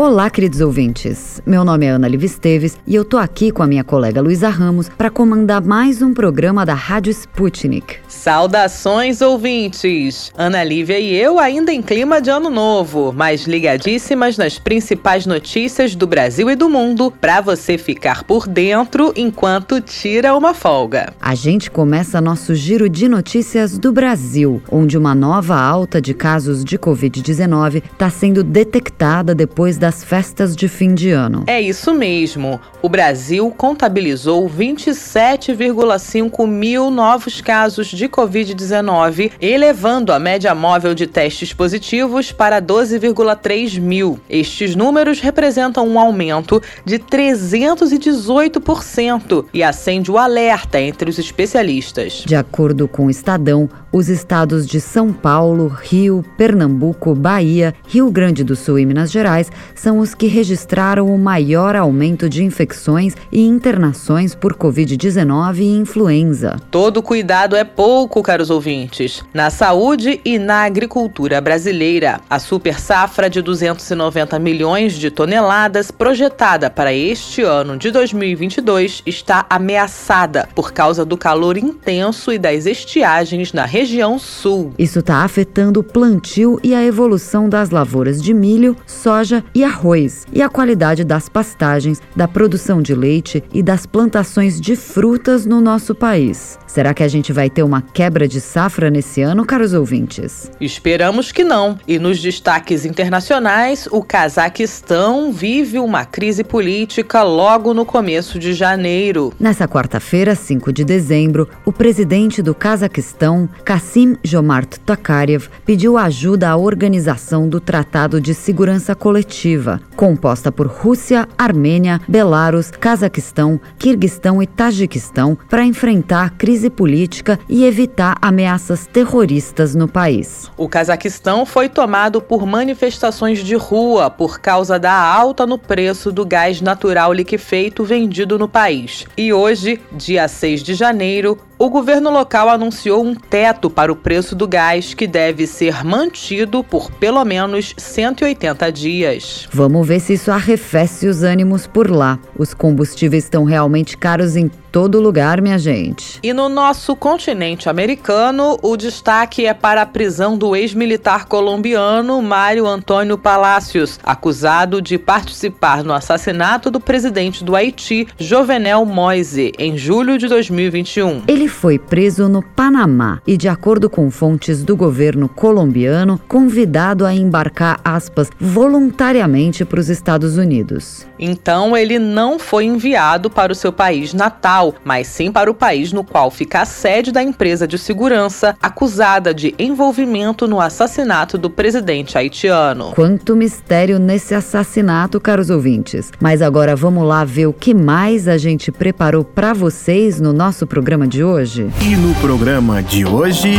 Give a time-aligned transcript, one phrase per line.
[0.00, 1.42] Olá, queridos ouvintes.
[1.44, 4.48] Meu nome é Ana Liv Esteves e eu tô aqui com a minha colega Luísa
[4.48, 7.96] Ramos para comandar mais um programa da Rádio Sputnik.
[8.06, 10.32] Saudações, ouvintes!
[10.38, 15.96] Ana Lívia e eu ainda em clima de ano novo, mas ligadíssimas nas principais notícias
[15.96, 21.12] do Brasil e do mundo para você ficar por dentro enquanto tira uma folga.
[21.20, 26.64] A gente começa nosso giro de notícias do Brasil, onde uma nova alta de casos
[26.64, 31.44] de Covid-19 está sendo detectada depois das festas de fim de ano.
[31.46, 32.60] É isso mesmo.
[32.82, 41.54] O Brasil contabilizou 27,5 mil novos casos de Covid-19, elevando a média móvel de testes
[41.54, 44.20] positivos para 12,3 mil.
[44.28, 52.24] Estes números representam um aumento de 318% e acende o alerta entre os especialistas.
[52.26, 58.44] De acordo com o Estadão, os estados de São Paulo, Rio, Pernambuco, Bahia, Rio Grande
[58.44, 63.46] do Sul e Minas Gerais são os que registraram o maior aumento de infecções e
[63.46, 66.56] internações por Covid-19 e influenza.
[66.70, 69.22] Todo cuidado é pouco, caros ouvintes.
[69.32, 76.68] Na saúde e na agricultura brasileira, a super safra de 290 milhões de toneladas projetada
[76.68, 83.52] para este ano de 2022 está ameaçada por causa do calor intenso e das estiagens
[83.52, 84.72] na região sul.
[84.76, 90.26] Isso está afetando o plantio e a evolução das lavouras de milho, soja e arroz,
[90.32, 95.60] e a qualidade das pastagens, da produção de leite e das plantações de frutas no
[95.60, 96.58] nosso país.
[96.66, 100.50] Será que a gente vai ter uma quebra de safra nesse ano, caros ouvintes?
[100.60, 101.78] Esperamos que não.
[101.88, 109.32] E nos destaques internacionais, o Cazaquistão vive uma crise política logo no começo de janeiro.
[109.40, 116.56] Nessa quarta-feira, 5 de dezembro, o presidente do Cazaquistão, Kassim Jomart Tokarev, pediu ajuda à
[116.56, 119.57] organização do Tratado de Segurança Coletiva,
[119.96, 127.64] composta por Rússia, Armênia, Belarus, Cazaquistão, Quirguistão e Tajiquistão, para enfrentar a crise política e
[127.64, 130.50] evitar ameaças terroristas no país.
[130.56, 136.24] O Cazaquistão foi tomado por manifestações de rua por causa da alta no preço do
[136.24, 139.06] gás natural liquefeito vendido no país.
[139.16, 144.36] E hoje, dia 6 de janeiro, o governo local anunciou um teto para o preço
[144.36, 149.37] do gás que deve ser mantido por pelo menos 180 dias.
[149.52, 152.18] Vamos ver se isso arrefece os ânimos por lá.
[152.36, 156.18] Os combustíveis estão realmente caros em todo lugar, minha gente.
[156.22, 162.66] E no nosso continente americano, o destaque é para a prisão do ex-militar colombiano Mário
[162.66, 170.18] Antônio Palacios, acusado de participar no assassinato do presidente do Haiti, Jovenel Moise, em julho
[170.18, 171.22] de 2021.
[171.26, 177.14] Ele foi preso no Panamá e, de acordo com fontes do governo colombiano, convidado a
[177.14, 181.07] embarcar, aspas, voluntariamente para os Estados Unidos.
[181.18, 185.92] Então, ele não foi enviado para o seu país natal, mas sim para o país
[185.92, 191.50] no qual fica a sede da empresa de segurança acusada de envolvimento no assassinato do
[191.50, 192.92] presidente haitiano.
[192.94, 196.12] Quanto mistério nesse assassinato, caros ouvintes.
[196.20, 200.66] Mas agora vamos lá ver o que mais a gente preparou para vocês no nosso
[200.66, 201.70] programa de hoje hoje.
[201.80, 203.54] E no programa de hoje.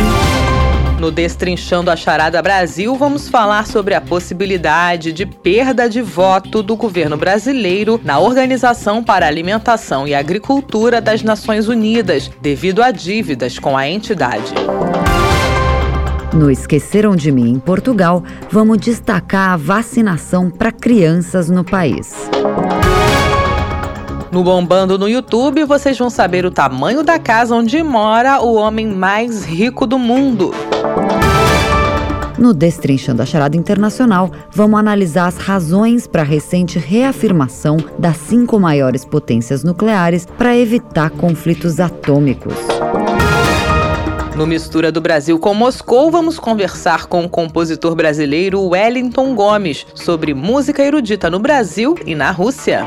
[1.00, 6.76] No Destrinchando a Charada Brasil, vamos falar sobre a possibilidade de perda de voto do
[6.76, 13.78] governo brasileiro na Organização para Alimentação e Agricultura das Nações Unidas, devido a dívidas com
[13.78, 14.52] a entidade.
[16.34, 22.28] No Esqueceram de Mim em Portugal, vamos destacar a vacinação para crianças no país.
[24.30, 28.86] No Bombando no YouTube, vocês vão saber o tamanho da casa onde mora o homem
[28.86, 30.52] mais rico do mundo.
[32.38, 38.58] No Destrinchando a Charada Internacional, vamos analisar as razões para a recente reafirmação das cinco
[38.60, 42.54] maiores potências nucleares para evitar conflitos atômicos.
[44.36, 50.32] No Mistura do Brasil com Moscou, vamos conversar com o compositor brasileiro Wellington Gomes sobre
[50.32, 52.86] música erudita no Brasil e na Rússia.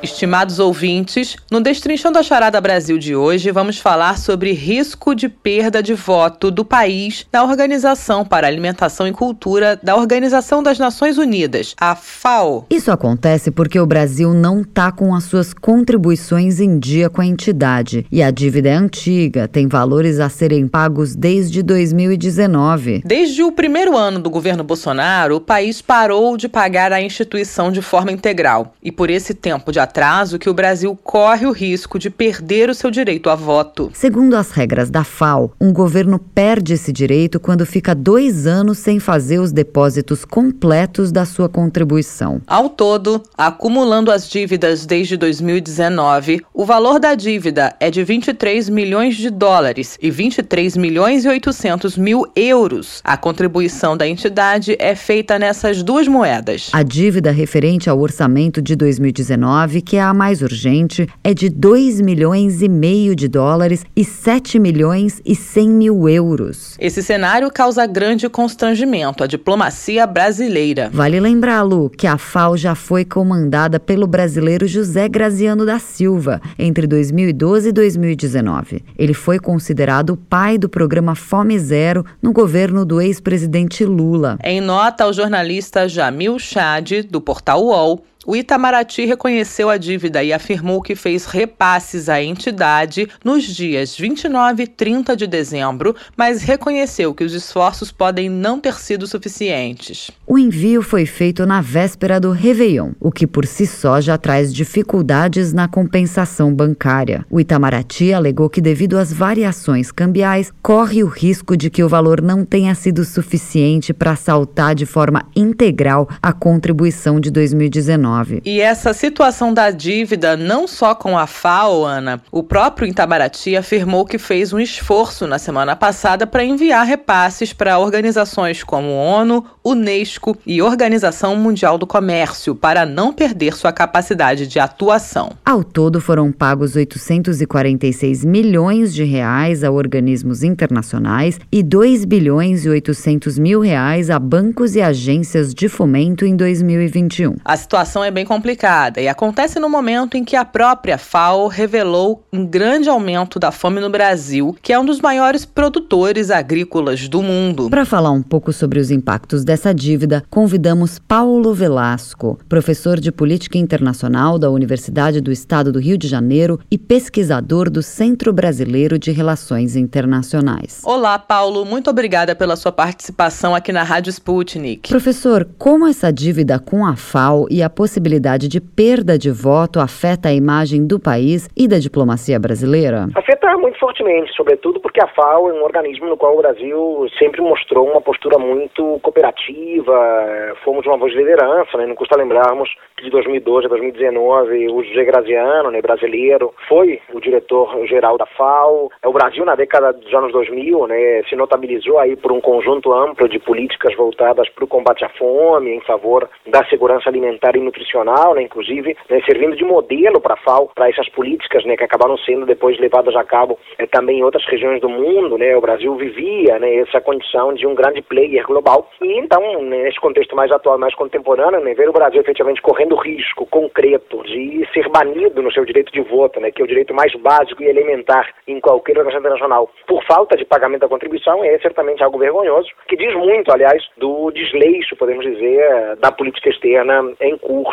[0.00, 5.82] Estimados ouvintes, no Destrinchando a Charada Brasil de hoje, vamos falar sobre risco de perda
[5.82, 11.74] de voto do país na Organização para Alimentação e Cultura da Organização das Nações Unidas,
[11.80, 12.64] a FAO.
[12.70, 17.26] Isso acontece porque o Brasil não está com as suas contribuições em dia com a
[17.26, 23.02] entidade e a dívida é antiga, tem valores a serem pagos desde 2019.
[23.04, 27.82] Desde o primeiro ano do governo Bolsonaro, o país parou de pagar a instituição de
[27.82, 32.10] forma integral e por esse tempo de atraso que o Brasil corre o risco de
[32.10, 33.90] perder o seu direito a voto.
[33.94, 39.00] Segundo as regras da FAO, um governo perde esse direito quando fica dois anos sem
[39.00, 42.42] fazer os depósitos completos da sua contribuição.
[42.46, 49.16] Ao todo, acumulando as dívidas desde 2019, o valor da dívida é de 23 milhões
[49.16, 53.00] de dólares e 23 milhões e 800 mil euros.
[53.02, 56.68] A contribuição da entidade é feita nessas duas moedas.
[56.72, 62.00] A dívida referente ao orçamento de 2019 que é a mais urgente, é de 2
[62.00, 66.76] milhões e meio de dólares e 7 milhões e 100 mil euros.
[66.78, 70.90] Esse cenário causa grande constrangimento à diplomacia brasileira.
[70.92, 76.40] Vale lembrar, Lu, que a FAO já foi comandada pelo brasileiro José Graziano da Silva
[76.58, 78.84] entre 2012 e 2019.
[78.98, 84.38] Ele foi considerado o pai do programa Fome Zero no governo do ex-presidente Lula.
[84.42, 90.34] Em nota, o jornalista Jamil Chad, do portal UOL, o Itamaraty reconheceu a dívida e
[90.34, 97.14] afirmou que fez repasses à entidade nos dias 29 e 30 de dezembro, mas reconheceu
[97.14, 100.10] que os esforços podem não ter sido suficientes.
[100.26, 104.52] O envio foi feito na véspera do Réveillon, o que por si só já traz
[104.52, 107.24] dificuldades na compensação bancária.
[107.30, 112.20] O Itamaraty alegou que, devido às variações cambiais, corre o risco de que o valor
[112.20, 118.17] não tenha sido suficiente para saltar de forma integral a contribuição de 2019.
[118.44, 124.04] E essa situação da dívida, não só com a FAO, Ana, o próprio Itamaraty afirmou
[124.04, 130.36] que fez um esforço na semana passada para enviar repasses para organizações como ONU, Unesco
[130.46, 135.32] e Organização Mundial do Comércio para não perder sua capacidade de atuação.
[135.44, 142.68] Ao todo foram pagos 846 milhões de reais a organismos internacionais e 2 bilhões e
[142.68, 147.36] 800 mil reais a bancos e agências de fomento em 2021.
[147.44, 151.46] A situação é é bem complicada e acontece no momento em que a própria FAO
[151.46, 157.06] revelou um grande aumento da fome no Brasil, que é um dos maiores produtores agrícolas
[157.06, 157.68] do mundo.
[157.68, 163.58] Para falar um pouco sobre os impactos dessa dívida, convidamos Paulo Velasco, professor de Política
[163.58, 169.12] Internacional da Universidade do Estado do Rio de Janeiro e pesquisador do Centro Brasileiro de
[169.12, 170.80] Relações Internacionais.
[170.82, 174.88] Olá, Paulo, muito obrigada pela sua participação aqui na Rádio Sputnik.
[174.88, 179.80] Professor, como essa dívida com a FAO e a possibilidade possibilidade de perda de voto
[179.80, 183.08] afeta a imagem do país e da diplomacia brasileira?
[183.14, 187.40] Afeta muito fortemente, sobretudo porque a FAO é um organismo no qual o Brasil sempre
[187.40, 191.86] mostrou uma postura muito cooperativa, fomos uma voz de liderança, né?
[191.86, 197.20] não custa lembrarmos que de 2012 a 2019 o José Graziano, né, brasileiro, foi o
[197.20, 198.90] diretor-geral da FAO.
[199.02, 203.28] O Brasil, na década dos anos 2000, né, se notabilizou aí por um conjunto amplo
[203.28, 207.77] de políticas voltadas para o combate à fome, em favor da segurança alimentar e nutricional
[207.78, 211.84] internacional, né, inclusive né, servindo de modelo para a FAO, para essas políticas né, que
[211.84, 215.38] acabaram sendo depois levadas a cabo é, também em outras regiões do mundo.
[215.38, 218.90] Né, o Brasil vivia né, essa condição de um grande player global.
[219.00, 222.96] E então, né, nesse contexto mais atual, mais contemporâneo, né, ver o Brasil efetivamente correndo
[222.96, 226.94] risco concreto de ser banido no seu direito de voto, né, que é o direito
[226.94, 231.58] mais básico e elementar em qualquer organização internacional, por falta de pagamento da contribuição, é
[231.58, 237.36] certamente algo vergonhoso, que diz muito, aliás, do desleixo, podemos dizer, da política externa em
[237.38, 237.67] curso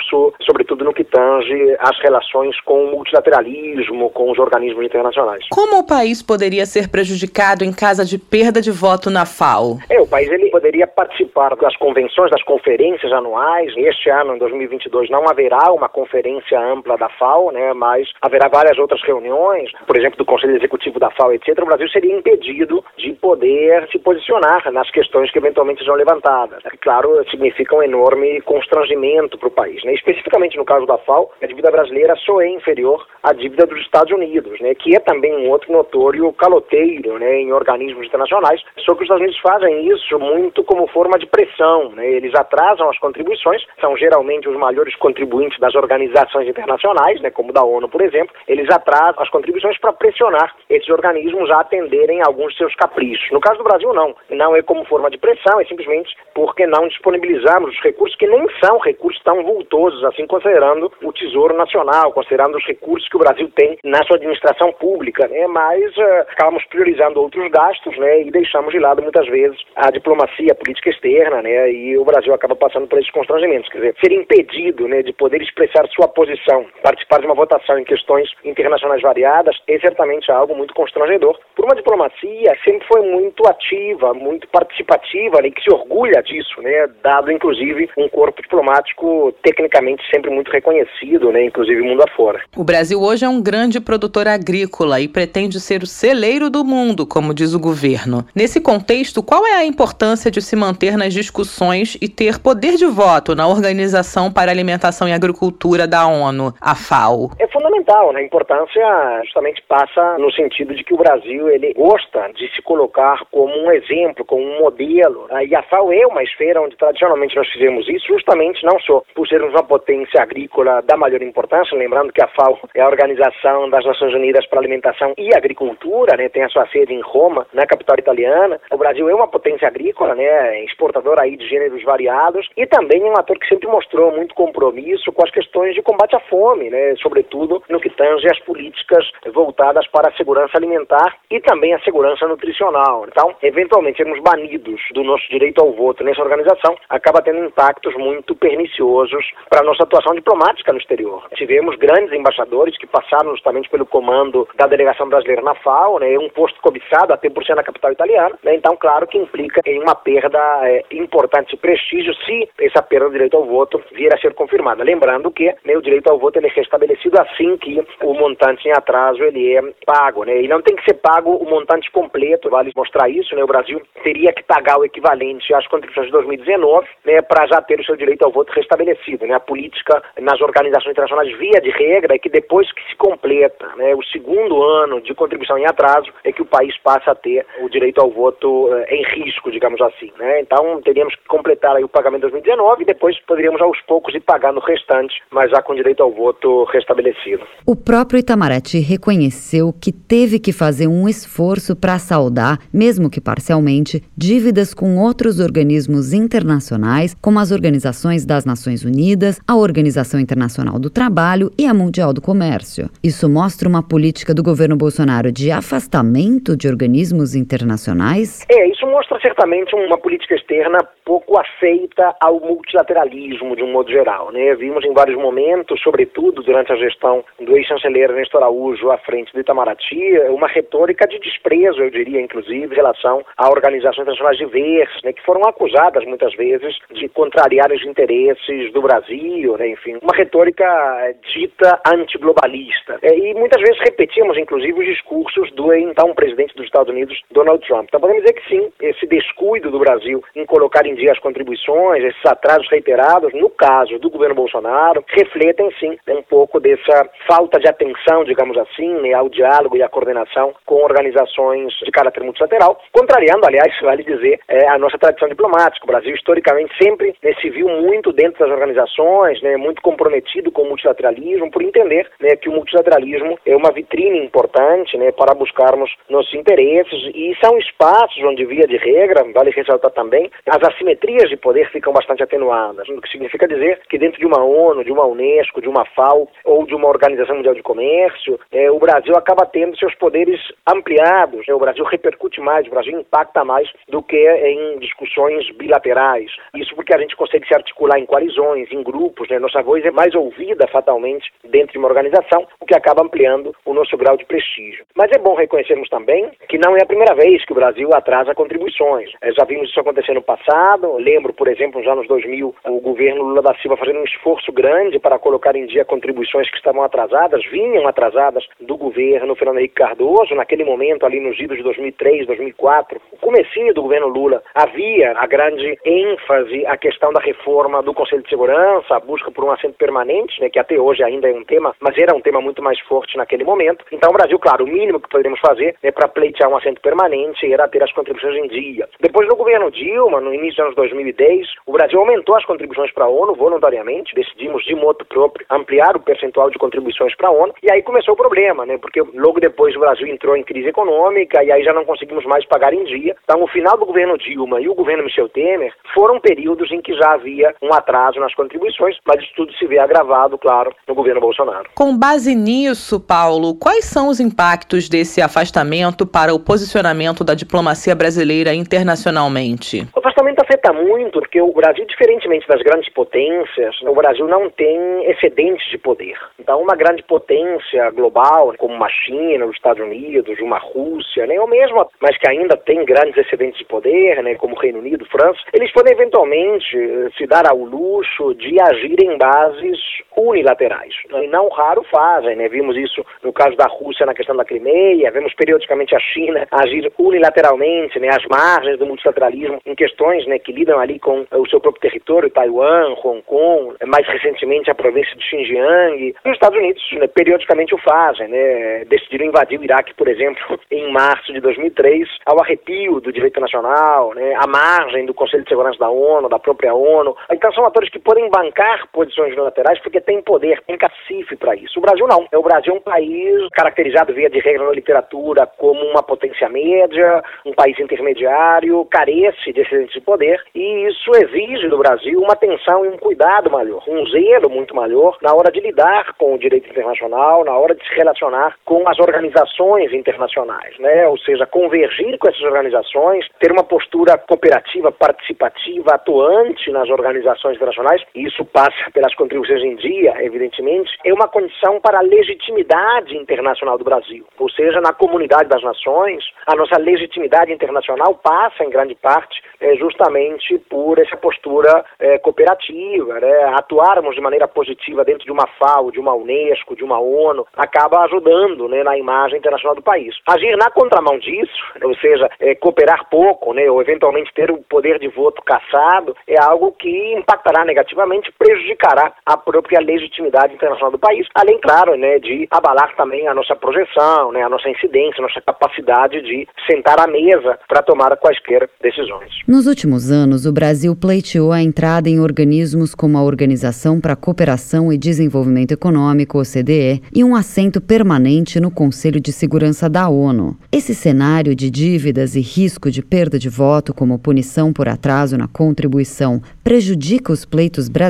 [0.45, 5.45] sobretudo no que tange às relações com o multilateralismo, com os organismos internacionais.
[5.49, 9.77] Como o país poderia ser prejudicado em caso de perda de voto na FAO?
[9.89, 13.73] É, o país ele poderia participar das convenções, das conferências anuais.
[13.77, 18.77] Este ano, em 2022, não haverá uma conferência ampla da FAO, né, mas haverá várias
[18.77, 21.59] outras reuniões, por exemplo, do Conselho Executivo da FAO, etc.
[21.61, 26.63] O Brasil seria impedido de poder se posicionar nas questões que eventualmente sejam levantadas.
[26.65, 29.83] É claro, significa um enorme constrangimento para o país.
[29.85, 29.93] Né?
[29.93, 34.11] Especificamente no caso da FAO, a dívida brasileira só é inferior à dívida dos Estados
[34.11, 38.99] Unidos, né, que é também um outro notório caloteiro né, em organismos internacionais, só que
[38.99, 41.91] os Estados Unidos fazem isso muito como forma de pressão.
[41.91, 47.53] Né, eles atrasam as contribuições, são geralmente os maiores contribuintes das organizações internacionais, né, como
[47.53, 52.53] da ONU, por exemplo, eles atrasam as contribuições para pressionar esses organismos a atenderem alguns
[52.53, 53.29] de seus caprichos.
[53.31, 54.15] No caso do Brasil, não.
[54.31, 58.45] Não é como forma de pressão, é simplesmente porque não disponibilizamos os recursos que nem
[58.63, 63.19] são recursos tão vultosos custosos, assim, considerando o Tesouro Nacional, considerando os recursos que o
[63.19, 65.45] Brasil tem na sua administração pública, né?
[65.47, 68.21] Mas uh, acabamos priorizando outros gastos, né?
[68.21, 71.71] E deixamos de lado muitas vezes a diplomacia, a política externa, né?
[71.71, 75.41] E o Brasil acaba passando por esses constrangimentos, quer dizer, ser impedido, né, de poder
[75.41, 80.73] expressar sua posição, participar de uma votação em questões internacionais variadas é certamente algo muito
[80.73, 81.37] constrangedor.
[81.55, 86.87] Por uma diplomacia sempre foi muito ativa, muito participativa, né, que se orgulha disso, né,
[87.03, 89.64] dado inclusive um corpo diplomático tecnicamente
[90.11, 92.41] sempre muito reconhecido, né, inclusive mundo afora.
[92.55, 97.05] O Brasil hoje é um grande produtor agrícola e pretende ser o celeiro do mundo,
[97.05, 98.25] como diz o governo.
[98.35, 102.85] Nesse contexto, qual é a importância de se manter nas discussões e ter poder de
[102.85, 107.31] voto na Organização para Alimentação e Agricultura da ONU, a FAO?
[107.39, 108.19] É fundamental, né?
[108.19, 113.25] A importância justamente passa no sentido de que o Brasil ele gosta de se colocar
[113.31, 115.27] como um exemplo, como um modelo.
[115.29, 115.45] Né?
[115.47, 119.27] E a FAO é uma esfera onde tradicionalmente nós fizemos isso, justamente não só por
[119.27, 123.85] sermos uma potência agrícola da maior importância, lembrando que a FAO é a Organização das
[123.85, 126.29] Nações Unidas para Alimentação e Agricultura, né?
[126.29, 128.59] Tem a sua sede em Roma, na capital italiana.
[128.71, 130.63] O Brasil é uma potência agrícola, né?
[130.63, 135.11] Exportador aí de gêneros variados e também é um ator que sempre mostrou muito compromisso
[135.11, 136.95] com as questões de combate à fome, né?
[136.97, 142.27] Sobretudo no que tange as políticas voltadas para a segurança alimentar e também a segurança
[142.27, 143.05] nutricional.
[143.07, 148.35] Então, eventualmente, sermos banidos do nosso direito ao voto nessa organização acaba tendo impactos muito
[148.35, 151.23] perniciosos para nossa atuação diplomática no exterior.
[151.35, 156.29] Tivemos grandes embaixadores que passaram justamente pelo comando da delegação brasileira na FAO, né, um
[156.29, 159.95] posto cobiçado até por ser na capital italiana, né, então, claro que implica em uma
[159.95, 164.33] perda é, importante de prestígio se essa perda do direito ao voto vier a ser
[164.33, 164.83] confirmada.
[164.83, 168.71] Lembrando que né, o direito ao voto ele é restabelecido assim que o montante em
[168.71, 170.41] atraso ele é pago, né?
[170.41, 173.43] E não tem que ser pago o montante completo, vale mostrar isso, né?
[173.43, 177.79] O Brasil teria que pagar o equivalente às contribuições de 2019, né, para já ter
[177.79, 179.35] o seu direito ao voto restabelecido, né?
[179.35, 183.95] A política nas organizações internacionais via de regra é que depois que se completa, né,
[183.95, 187.69] o segundo ano de contribuição em atraso é que o país passa a ter o
[187.69, 190.41] direito ao voto eh, em risco, digamos assim, né?
[190.41, 194.21] Então teríamos que completar aí o pagamento de 2019 e depois poderíamos aos poucos ir
[194.21, 197.45] pagando o restante, mas já com direito ao voto restabelecido.
[197.65, 204.03] O próprio Itamaraty reconheceu que teve que fazer um esforço para saldar, mesmo que parcialmente,
[204.15, 209.14] dívidas com outros organismos internacionais, como as organizações das Nações Unidas,
[209.47, 212.89] a Organização Internacional do Trabalho e a Mundial do Comércio.
[213.03, 218.45] Isso mostra uma política do governo Bolsonaro de afastamento de organismos internacionais?
[218.49, 224.31] É, isso mostra certamente uma política externa pouco aceita ao multilateralismo de um modo geral.
[224.31, 224.55] Né?
[224.55, 229.39] Vimos em vários momentos, sobretudo durante a gestão do ex-chanceler Ernesto Araújo à frente do
[229.39, 235.13] Itamaraty, uma retórica de desprezo, eu diria, inclusive, em relação a organizações internacionais diversas, né,
[235.13, 240.63] que foram acusadas muitas vezes de contrariar os interesses do Brasil, né, enfim, uma retórica
[240.63, 242.97] eh, dita antiglobalista.
[243.01, 247.65] É, e muitas vezes repetimos, inclusive, os discursos do então presidente dos Estados Unidos, Donald
[247.67, 247.85] Trump.
[247.87, 252.03] Então podemos dizer que sim, esse descuido do Brasil em colocar em dia as contribuições,
[252.03, 257.67] esses atrasos reiterados, no caso do governo Bolsonaro, refletem sim um pouco dessa falta de
[257.67, 263.45] atenção, digamos assim, né, ao diálogo e à coordenação com organizações de caráter multilateral, contrariando,
[263.45, 265.85] aliás, vale dizer, é, a nossa tradição diplomática.
[265.85, 268.94] O Brasil, historicamente, sempre né, se viu muito dentro das organizações,
[269.41, 274.19] né, muito comprometido com o multilateralismo, por entender né, que o multilateralismo é uma vitrine
[274.19, 279.91] importante né, para buscarmos nossos interesses e são espaços onde, via de regra, vale ressaltar
[279.91, 284.25] também, as assimetrias de poder ficam bastante atenuadas, o que significa dizer que dentro de
[284.25, 288.39] uma ONU, de uma Unesco, de uma FAO ou de uma Organização Mundial de Comércio,
[288.51, 291.53] é, o Brasil acaba tendo seus poderes ampliados, né?
[291.53, 296.31] o Brasil repercute mais, o Brasil impacta mais do que em discussões bilaterais.
[296.55, 299.39] Isso porque a gente consegue se articular em coalizões, em grupos, né?
[299.39, 303.73] nossa voz é mais ouvida fatalmente dentro de uma organização, o que acaba ampliando o
[303.73, 304.85] nosso grau de prestígio.
[304.95, 308.35] Mas é bom reconhecermos também que não é a primeira vez que o Brasil atrasa
[308.35, 309.09] contribuições.
[309.21, 313.23] É, já vimos isso acontecer no passado, lembro, por exemplo, nos anos 2000, o governo
[313.23, 317.43] Lula da Silva fazendo um esforço grande para colocar em dia contribuições que estavam atrasadas,
[317.51, 323.01] vinham atrasadas do governo Fernando Henrique Cardoso, naquele momento ali nos idos de 2003, 2004,
[323.11, 328.23] o comecinho do governo Lula, havia a grande ênfase a questão da reforma do Conselho
[328.23, 331.43] de Segurança, a busca por um assento permanente, né, que até hoje ainda é um
[331.43, 333.85] tema, mas era um tema muito mais forte naquele momento.
[333.91, 337.51] Então o Brasil, claro, o mínimo que poderíamos fazer é para pleitear um assento permanente
[337.51, 338.87] era ter as contribuições em dia.
[338.99, 343.05] Depois do governo Dilma, no início dos anos 2010, o Brasil aumentou as contribuições para
[343.05, 347.53] a ONU voluntariamente, decidimos de modo próprio ampliar o percentual de contribuições para a ONU,
[347.61, 348.77] e aí começou o problema, né?
[348.77, 352.45] Porque logo depois o Brasil entrou em crise econômica e aí já não conseguimos mais
[352.45, 353.15] pagar em dia.
[353.23, 356.93] Então, o final do governo Dilma e o governo Michel Temer foram períodos em que
[356.93, 360.95] já havia um atraso nas contribuições contribuições, mas isso tudo se vê agravado, claro, no
[360.95, 361.69] governo Bolsonaro.
[361.75, 367.95] Com base nisso, Paulo, quais são os impactos desse afastamento para o posicionamento da diplomacia
[367.95, 369.87] brasileira internacionalmente?
[369.95, 375.09] O afastamento afeta muito, porque o Brasil, diferentemente das grandes potências, o Brasil não tem
[375.09, 376.17] excedentes de poder.
[376.39, 381.47] Então, uma grande potência global, como uma China, os Estados Unidos, uma Rússia, né, ou
[381.47, 385.39] mesmo, mas que ainda tem grandes excedentes de poder, né, como o Reino Unido, França,
[385.53, 389.79] eles podem eventualmente eh, se dar ao luxo de agir em bases
[390.15, 390.93] unilaterais.
[391.11, 392.47] E não raro fazem, né?
[392.47, 396.91] Vimos isso no caso da Rússia na questão da Crimeia, vemos periodicamente a China agir
[396.97, 401.59] unilateralmente, né, às margens do multilateralismo em questões, né, que lidam ali com o seu
[401.59, 406.15] próprio território, Taiwan, Hong Kong, mais recentemente a província de Xinjiang.
[406.23, 408.85] E os Estados Unidos, né, periodicamente o fazem, né?
[408.85, 414.13] Decidiram invadir o Iraque, por exemplo, em março de 2003, ao arrepio do direito nacional,
[414.13, 417.15] né, à margem do Conselho de Segurança da ONU, da própria ONU.
[417.31, 421.79] Então são atores que podem bancar posições unilaterais porque têm poder, têm cacife para isso.
[421.79, 422.27] O Brasil não.
[422.33, 427.23] O Brasil é um país caracterizado via de regra na literatura como uma potência média,
[427.45, 432.85] um país intermediário, carece de excedente de poder e isso exige do Brasil uma atenção
[432.85, 436.69] e um cuidado maior, um zelo muito maior na hora de lidar com o direito
[436.69, 441.07] internacional, na hora de se relacionar com as organizações internacionais, né?
[441.07, 448.01] Ou seja, convergir com essas organizações, ter uma postura cooperativa, participativa, atuante nas organizações internacionais.
[448.25, 453.83] Isso passa pelas contribuições em dia, evidentemente, é uma condição para a legitimidade internacional do
[453.83, 454.25] Brasil.
[454.39, 459.75] Ou seja, na comunidade das nações, a nossa legitimidade internacional passa em grande parte é,
[459.75, 463.43] justamente por essa postura é, cooperativa, né?
[463.53, 468.05] atuarmos de maneira positiva dentro de uma FAO, de uma Unesco, de uma ONU, acaba
[468.05, 470.15] ajudando né, na imagem internacional do país.
[470.27, 471.53] Agir na contramão disso,
[471.83, 476.41] ou seja, é, cooperar pouco, né, ou eventualmente ter o poder de voto caçado, é
[476.41, 482.47] algo que impactará negativamente, prejudicará a própria legitimidade internacional do país, além, claro, né, de
[482.51, 487.07] abalar também a nossa projeção, né, a nossa incidência, a nossa capacidade de sentar à
[487.07, 489.29] mesa para tomar quaisquer decisões.
[489.47, 494.17] Nos últimos anos, o Brasil pleiteou a entrada em organismos como a Organização para a
[494.17, 500.57] Cooperação e Desenvolvimento Econômico, OCDE, e um assento permanente no Conselho de Segurança da ONU.
[500.71, 505.47] Esse cenário de dívidas e risco de perda de voto como punição por atraso na
[505.47, 508.04] contribuição prejudica os pleitos brasileiros?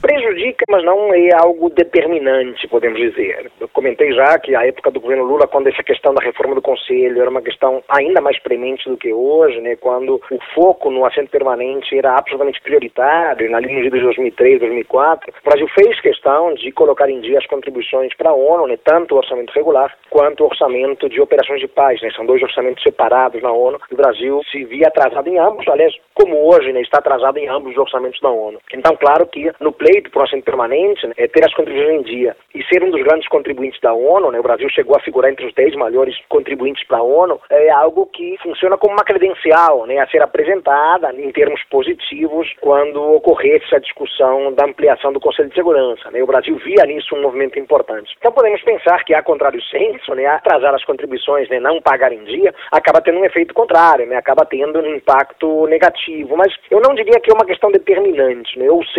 [0.00, 3.50] Prejudica, mas não é algo determinante, podemos dizer.
[3.60, 6.62] Eu comentei já que a época do governo Lula, quando essa questão da reforma do
[6.62, 11.04] Conselho era uma questão ainda mais premente do que hoje, né, quando o foco no
[11.04, 16.70] assento permanente era absolutamente prioritário, na linha de 2003, 2004, o Brasil fez questão de
[16.72, 20.46] colocar em dia as contribuições para a ONU, né, tanto o orçamento regular quanto o
[20.46, 22.00] orçamento de operações de paz.
[22.00, 23.80] Né, são dois orçamentos separados na ONU.
[23.90, 27.72] O Brasil se via atrasado em ambos, aliás, como hoje né, está atrasado em ambos
[27.72, 28.58] os orçamentos da ONU.
[28.72, 32.02] Então, claro que no pleito por um assento permanente, né, é ter as contribuições em
[32.02, 35.30] dia e ser um dos grandes contribuintes da ONU, né, o Brasil chegou a figurar
[35.30, 39.86] entre os 10 maiores contribuintes para a ONU, é algo que funciona como uma credencial
[39.86, 45.48] né, a ser apresentada em termos positivos quando ocorresse a discussão da ampliação do Conselho
[45.48, 46.10] de Segurança.
[46.10, 48.14] Né, o Brasil via nisso um movimento importante.
[48.18, 52.24] Então podemos pensar que, a contrário senso, né, atrasar as contribuições, né, não pagar em
[52.24, 56.36] dia, acaba tendo um efeito contrário, né, acaba tendo um impacto negativo.
[56.36, 58.97] Mas eu não diria que é uma questão determinante, né, ou seja,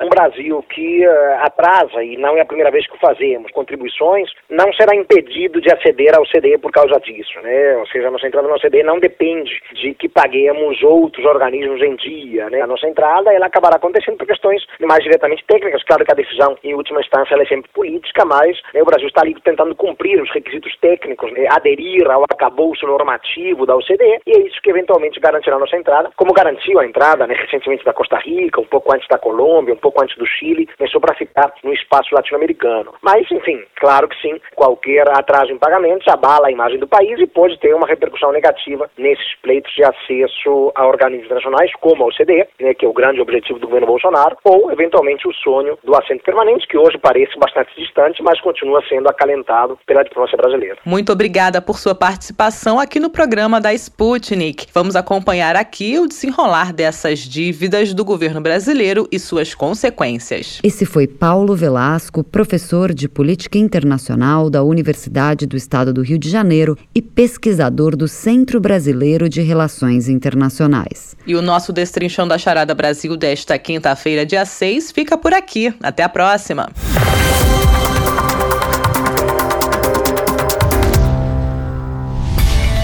[0.00, 4.72] um Brasil que uh, atrasa, e não é a primeira vez que fazemos, contribuições, não
[4.72, 7.40] será impedido de aceder ao CDE por causa disso.
[7.42, 11.80] Né, ou seja, a nossa entrada no CDE não depende de que paguemos outros organismos
[11.82, 12.48] em dia.
[12.50, 15.82] Né, a nossa entrada ela acabará acontecendo por questões mais diretamente técnicas.
[15.84, 19.08] Claro que a decisão, em última instância, ela é sempre política, mas né, o Brasil
[19.08, 24.36] está ali tentando cumprir os requisitos técnicos, né, aderir ao acabouço normativo da OCDE, e
[24.36, 27.92] é isso que eventualmente garantirá a nossa entrada, como garantiu a entrada né, recentemente da
[27.92, 31.52] Costa Rica, um pouco antes da Colômbia, um pouco antes do Chile, só para ficar
[31.62, 32.94] no espaço latino-americano.
[33.00, 37.26] Mas, enfim, claro que sim, qualquer atraso em pagamentos abala a imagem do país e
[37.26, 42.46] pode ter uma repercussão negativa nesses pleitos de acesso a organismos internacionais, como a OCDE,
[42.60, 46.22] né, que é o grande objetivo do governo Bolsonaro, ou, eventualmente, o sonho do assento
[46.24, 50.78] permanente, que hoje parece bastante distante, mas continua sendo acalentado pela diplomacia brasileira.
[50.84, 54.66] Muito obrigada por sua participação aqui no programa da Sputnik.
[54.72, 60.58] Vamos acompanhar aqui o desenrolar dessas dívidas do governo brasileiro e suas consequências.
[60.62, 66.28] Esse foi Paulo Velasco, professor de Política Internacional da Universidade do Estado do Rio de
[66.28, 71.16] Janeiro e pesquisador do Centro Brasileiro de Relações Internacionais.
[71.26, 75.72] E o nosso Destrinchão da Charada Brasil desta quinta-feira, dia 6, fica por aqui.
[75.82, 76.68] Até a próxima!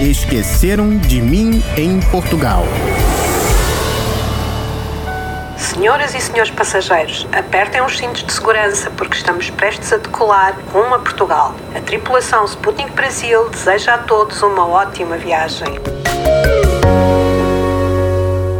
[0.01, 2.63] Esqueceram de mim em Portugal.
[5.59, 10.95] Senhoras e senhores passageiros, apertem os cintos de segurança porque estamos prestes a decolar rumo
[10.95, 11.53] a Portugal.
[11.75, 15.67] A tripulação Sputnik Brasil deseja a todos uma ótima viagem.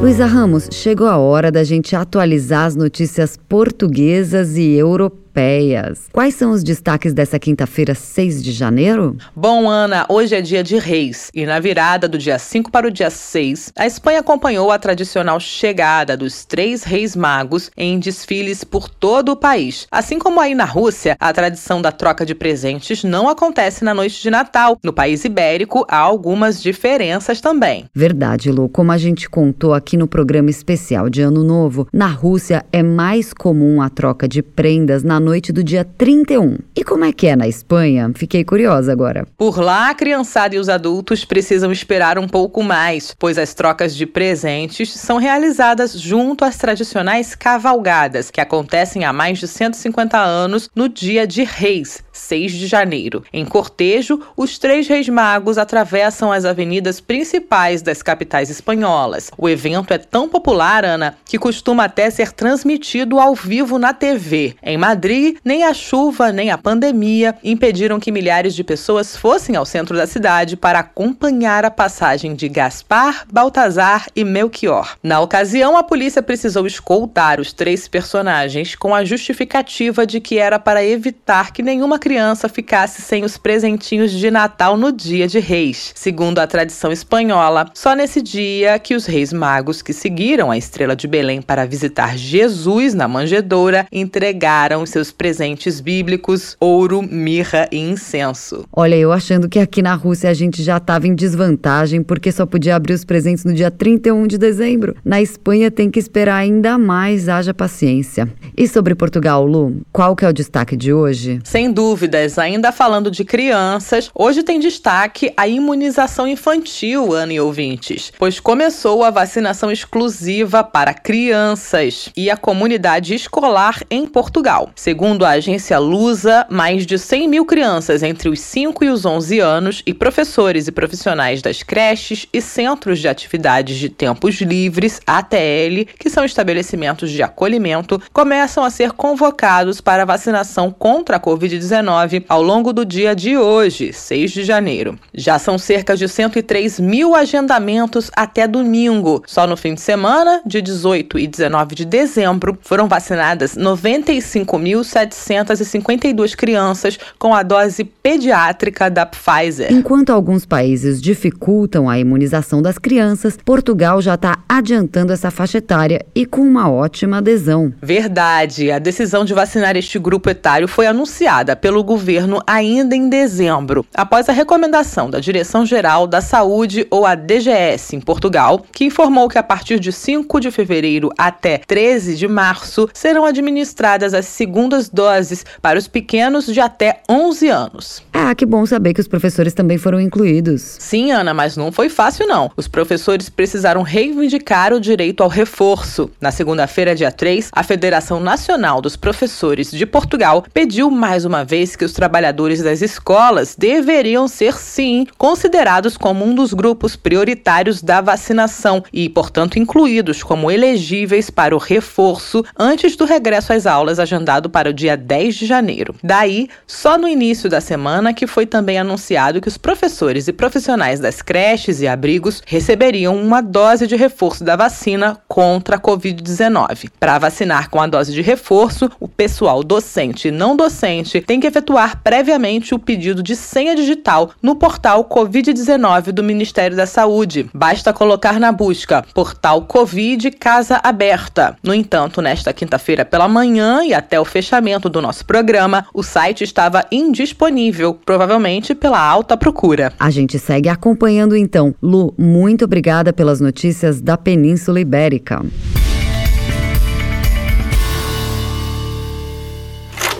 [0.01, 6.09] Luísa Ramos, chegou a hora da gente atualizar as notícias portuguesas e europeias europeias.
[6.11, 9.15] Quais são os destaques dessa quinta-feira, 6 de janeiro?
[9.35, 12.91] Bom, Ana, hoje é dia de reis e na virada do dia 5 para o
[12.91, 18.89] dia 6, a Espanha acompanhou a tradicional chegada dos três reis magos em desfiles por
[18.89, 19.87] todo o país.
[19.89, 24.21] Assim como aí na Rússia, a tradição da troca de presentes não acontece na noite
[24.21, 24.77] de Natal.
[24.83, 27.85] No país ibérico, há algumas diferenças também.
[27.93, 28.67] Verdade, Lu.
[28.67, 33.33] Como a gente contou aqui no programa especial de Ano Novo, na Rússia é mais
[33.33, 36.57] comum a troca de prendas na noite do dia 31.
[36.75, 38.11] E como é que é na Espanha?
[38.15, 39.27] Fiquei curiosa agora.
[39.37, 43.95] Por lá, a criançada e os adultos precisam esperar um pouco mais, pois as trocas
[43.95, 50.69] de presentes são realizadas junto às tradicionais cavalgadas, que acontecem há mais de 150 anos
[50.75, 53.23] no dia de Reis, 6 de janeiro.
[53.31, 59.29] Em cortejo, os três reis magos atravessam as avenidas principais das capitais espanholas.
[59.37, 64.55] O evento é tão popular, Ana, que costuma até ser transmitido ao vivo na TV.
[64.63, 69.55] Em Madrid, Madrid, nem a chuva nem a pandemia impediram que milhares de pessoas fossem
[69.55, 74.97] ao centro da cidade para acompanhar a passagem de Gaspar, Baltazar e Melchior.
[75.01, 80.59] Na ocasião, a polícia precisou escoltar os três personagens com a justificativa de que era
[80.59, 85.91] para evitar que nenhuma criança ficasse sem os presentinhos de Natal no dia de Reis.
[85.95, 90.95] Segundo a tradição espanhola, só nesse dia que os reis magos que seguiram a estrela
[90.95, 97.77] de Belém para visitar Jesus na manjedoura entregaram seus seus presentes bíblicos, ouro, mirra e
[97.77, 98.65] incenso.
[98.73, 102.45] Olha, eu achando que aqui na Rússia a gente já estava em desvantagem porque só
[102.45, 104.97] podia abrir os presentes no dia 31 de dezembro.
[105.05, 108.27] Na Espanha tem que esperar ainda mais, haja paciência.
[108.57, 111.39] E sobre Portugal, Lu, qual que é o destaque de hoje?
[111.45, 118.11] Sem dúvidas, ainda falando de crianças, hoje tem destaque a imunização infantil, Ana e ouvintes,
[118.19, 124.71] pois começou a vacinação exclusiva para crianças e a comunidade escolar em Portugal.
[124.89, 129.39] Segundo a agência Lusa, mais de 100 mil crianças entre os 5 e os 11
[129.39, 135.85] anos e professores e profissionais das creches e centros de atividades de tempos livres, ATL,
[135.99, 142.41] que são estabelecimentos de acolhimento, começam a ser convocados para vacinação contra a Covid-19 ao
[142.41, 144.97] longo do dia de hoje, 6 de janeiro.
[145.13, 149.21] Já são cerca de 103 mil agendamentos até domingo.
[149.27, 154.78] Só no fim de semana, de 18 e 19 de dezembro, foram vacinadas 95 mil
[154.81, 159.71] 1.752 crianças com a dose pediátrica da Pfizer.
[159.71, 166.05] Enquanto alguns países dificultam a imunização das crianças, Portugal já está adiantando essa faixa etária
[166.15, 167.73] e com uma ótima adesão.
[167.81, 168.71] Verdade.
[168.71, 174.29] A decisão de vacinar este grupo etário foi anunciada pelo governo ainda em dezembro, após
[174.29, 179.43] a recomendação da Direção-Geral da Saúde, ou a DGS, em Portugal, que informou que a
[179.43, 185.45] partir de 5 de fevereiro até 13 de março serão administradas as segundas segundas doses
[185.61, 188.03] para os pequenos de até 11 anos.
[188.13, 190.77] Ah, que bom saber que os professores também foram incluídos.
[190.79, 192.51] Sim, Ana, mas não foi fácil não.
[192.55, 196.11] Os professores precisaram reivindicar o direito ao reforço.
[196.21, 201.75] Na segunda-feira, dia 3, a Federação Nacional dos Professores de Portugal pediu mais uma vez
[201.75, 208.01] que os trabalhadores das escolas deveriam ser sim considerados como um dos grupos prioritários da
[208.01, 214.49] vacinação e, portanto, incluídos como elegíveis para o reforço antes do regresso às aulas agendado
[214.49, 215.95] para para o dia 10 de janeiro.
[216.03, 220.99] Daí, só no início da semana que foi também anunciado que os professores e profissionais
[220.99, 226.89] das creches e abrigos receberiam uma dose de reforço da vacina contra a Covid-19.
[226.99, 231.47] Para vacinar com a dose de reforço, o pessoal docente e não docente tem que
[231.47, 237.49] efetuar previamente o pedido de senha digital no portal Covid-19 do Ministério da Saúde.
[237.53, 241.55] Basta colocar na busca portal Covid Casa Aberta.
[241.63, 246.01] No entanto, nesta quinta-feira pela manhã e até o fechamento fechamento do nosso programa, o
[246.01, 249.93] site estava indisponível, provavelmente pela alta procura.
[249.99, 251.75] A gente segue acompanhando então.
[251.79, 255.45] Lu, muito obrigada pelas notícias da Península Ibérica.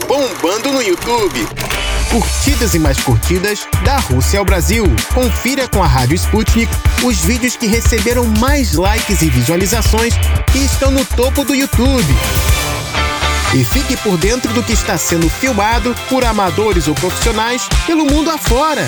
[0.08, 1.48] Bombando no YouTube.
[2.12, 4.84] Curtidas e mais curtidas da Rússia ao Brasil.
[5.14, 6.72] Confira com a Rádio Sputnik
[7.04, 10.14] os vídeos que receberam mais likes e visualizações
[10.56, 12.14] e estão no topo do YouTube.
[13.56, 18.30] E fique por dentro do que está sendo filmado por amadores ou profissionais pelo mundo
[18.30, 18.88] afora.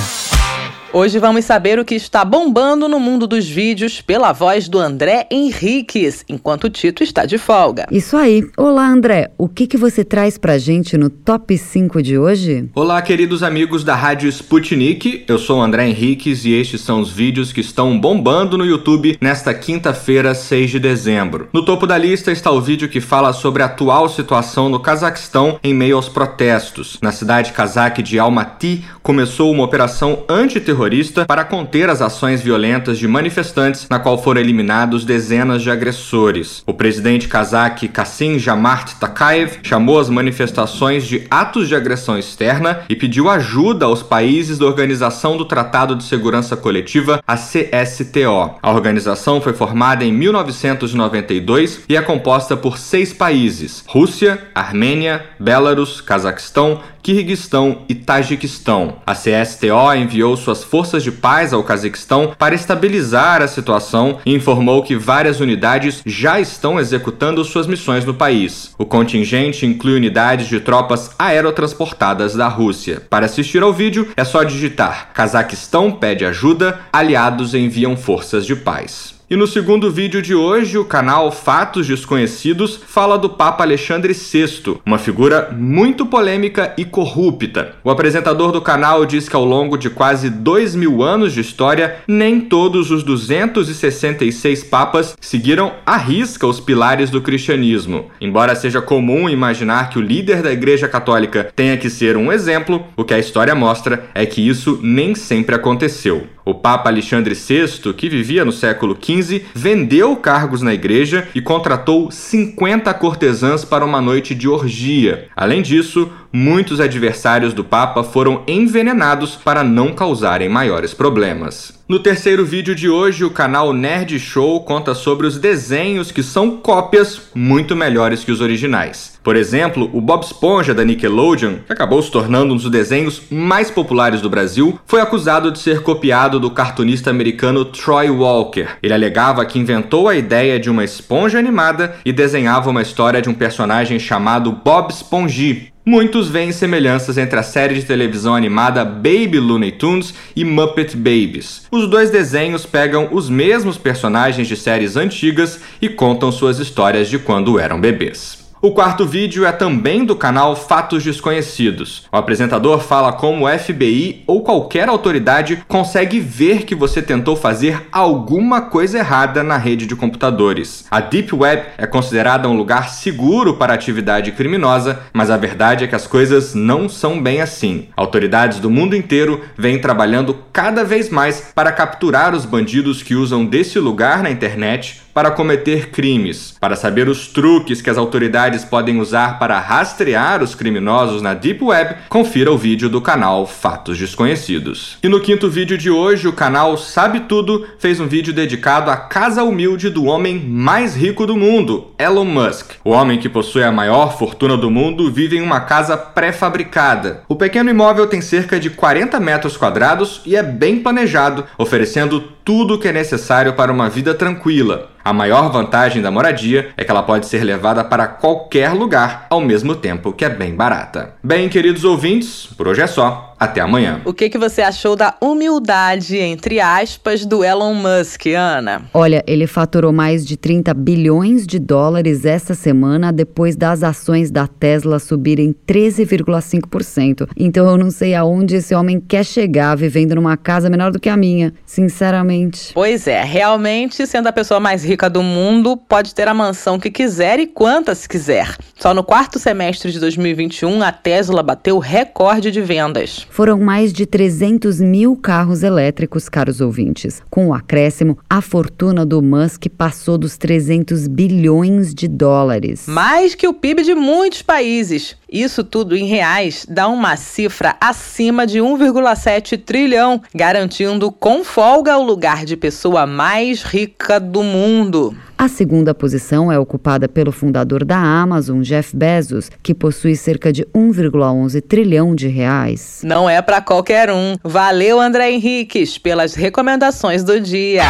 [0.93, 5.25] Hoje vamos saber o que está bombando no mundo dos vídeos pela voz do André
[5.31, 7.87] Henriques, enquanto o Tito está de folga.
[7.89, 8.43] Isso aí.
[8.57, 9.31] Olá, André.
[9.37, 12.69] O que, que você traz pra gente no Top 5 de hoje?
[12.75, 15.23] Olá, queridos amigos da Rádio Sputnik.
[15.29, 19.17] Eu sou o André Henriques e estes são os vídeos que estão bombando no YouTube
[19.21, 21.47] nesta quinta-feira, 6 de dezembro.
[21.53, 25.57] No topo da lista está o vídeo que fala sobre a atual situação no Cazaquistão
[25.63, 26.99] em meio aos protestos.
[27.01, 32.97] Na cidade cazaque de Almaty, começou uma operação antiterrorista terrorista para conter as ações violentas
[32.97, 36.63] de manifestantes, na qual foram eliminados dezenas de agressores.
[36.65, 42.95] O presidente cazaque Kassim Jamart Takayev chamou as manifestações de atos de agressão externa e
[42.95, 48.55] pediu ajuda aos países da Organização do Tratado de Segurança Coletiva, a CSTO.
[48.59, 56.01] A organização foi formada em 1992 e é composta por seis países: Rússia, Armênia, Belarus,
[56.01, 58.97] Cazaquistão, Quirguistão e Tajiquistão.
[59.05, 64.81] A CSTO enviou suas forças de paz ao Cazaquistão para estabilizar a situação e informou
[64.81, 68.73] que várias unidades já estão executando suas missões no país.
[68.77, 73.01] O contingente inclui unidades de tropas aerotransportadas da Rússia.
[73.09, 79.10] Para assistir ao vídeo, é só digitar Cazaquistão pede ajuda, aliados enviam forças de paz.
[79.31, 84.75] E no segundo vídeo de hoje, o canal Fatos Desconhecidos fala do Papa Alexandre VI,
[84.85, 87.75] uma figura muito polêmica e corrupta.
[87.81, 91.95] O apresentador do canal diz que ao longo de quase dois mil anos de história,
[92.05, 98.11] nem todos os 266 papas seguiram à risca os pilares do cristianismo.
[98.19, 102.85] Embora seja comum imaginar que o líder da Igreja Católica tenha que ser um exemplo,
[102.97, 106.27] o que a história mostra é que isso nem sempre aconteceu.
[106.43, 112.09] O Papa Alexandre VI, que vivia no século XV, vendeu cargos na igreja e contratou
[112.09, 115.27] 50 cortesãs para uma noite de orgia.
[115.35, 121.79] Além disso, muitos adversários do Papa foram envenenados para não causarem maiores problemas.
[121.91, 126.51] No terceiro vídeo de hoje, o canal Nerd Show conta sobre os desenhos que são
[126.51, 129.19] cópias muito melhores que os originais.
[129.21, 133.69] Por exemplo, o Bob Esponja da Nickelodeon, que acabou se tornando um dos desenhos mais
[133.69, 138.67] populares do Brasil, foi acusado de ser copiado do cartunista americano Troy Walker.
[138.81, 143.29] Ele alegava que inventou a ideia de uma esponja animada e desenhava uma história de
[143.29, 149.39] um personagem chamado Bob Esponji, Muitos veem semelhanças entre a série de televisão animada Baby
[149.39, 151.63] Looney Tunes e Muppet Babies.
[151.71, 157.17] Os dois desenhos pegam os mesmos personagens de séries antigas e contam suas histórias de
[157.17, 158.40] quando eram bebês.
[158.63, 162.03] O quarto vídeo é também do canal Fatos Desconhecidos.
[162.11, 167.87] O apresentador fala como o FBI ou qualquer autoridade consegue ver que você tentou fazer
[167.91, 170.85] alguma coisa errada na rede de computadores.
[170.91, 175.87] A Deep Web é considerada um lugar seguro para atividade criminosa, mas a verdade é
[175.87, 177.87] que as coisas não são bem assim.
[177.97, 183.43] Autoridades do mundo inteiro vêm trabalhando cada vez mais para capturar os bandidos que usam
[183.43, 186.55] desse lugar na internet para cometer crimes.
[186.59, 191.63] Para saber os truques que as autoridades podem usar para rastrear os criminosos na Deep
[191.63, 194.97] Web, confira o vídeo do canal Fatos Desconhecidos.
[195.03, 198.97] E no quinto vídeo de hoje, o canal Sabe Tudo fez um vídeo dedicado à
[198.97, 202.71] casa humilde do homem mais rico do mundo, Elon Musk.
[202.83, 207.23] O homem que possui a maior fortuna do mundo vive em uma casa pré-fabricada.
[207.27, 212.75] O pequeno imóvel tem cerca de 40 metros quadrados e é bem planejado, oferecendo tudo
[212.75, 214.89] o que é necessário para uma vida tranquila.
[215.03, 219.41] A maior vantagem da moradia é que ela pode ser levada para qualquer lugar ao
[219.41, 221.15] mesmo tempo que é bem barata.
[221.23, 223.30] Bem, queridos ouvintes, por hoje é só.
[223.41, 223.99] Até amanhã.
[224.05, 228.83] O que, que você achou da humildade, entre aspas, do Elon Musk, Ana?
[228.93, 234.45] Olha, ele faturou mais de 30 bilhões de dólares essa semana depois das ações da
[234.45, 237.27] Tesla subirem 13,5%.
[237.35, 241.09] Então eu não sei aonde esse homem quer chegar vivendo numa casa menor do que
[241.09, 242.71] a minha, sinceramente.
[242.75, 246.91] Pois é, realmente, sendo a pessoa mais rica do mundo, pode ter a mansão que
[246.91, 248.55] quiser e quantas quiser.
[248.75, 253.25] Só no quarto semestre de 2021, a Tesla bateu recorde de vendas.
[253.31, 257.23] Foram mais de 300 mil carros elétricos, caros ouvintes.
[257.29, 262.87] Com o acréscimo, a fortuna do Musk passou dos 300 bilhões de dólares.
[262.87, 265.15] Mais que o PIB de muitos países.
[265.31, 272.03] Isso tudo em reais dá uma cifra acima de 1,7 trilhão, garantindo com folga o
[272.03, 275.15] lugar de pessoa mais rica do mundo.
[275.41, 280.63] A segunda posição é ocupada pelo fundador da Amazon, Jeff Bezos, que possui cerca de
[280.65, 283.01] 1,11 trilhão de reais.
[283.03, 284.35] Não é para qualquer um.
[284.43, 287.81] Valeu, André Henriques, pelas recomendações do dia.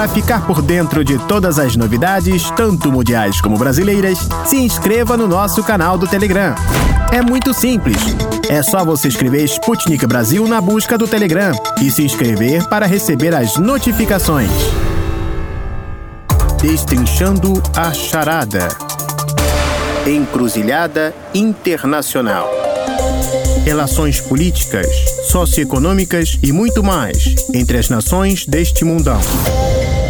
[0.00, 5.28] Para ficar por dentro de todas as novidades, tanto mundiais como brasileiras, se inscreva no
[5.28, 6.54] nosso canal do Telegram.
[7.12, 7.98] É muito simples.
[8.48, 13.34] É só você escrever Sputnik Brasil na busca do Telegram e se inscrever para receber
[13.34, 14.50] as notificações.
[16.62, 18.68] Destrinchando a charada.
[20.06, 22.48] Encruzilhada Internacional.
[23.66, 24.86] Relações políticas,
[25.28, 29.20] socioeconômicas e muito mais entre as nações deste mundão.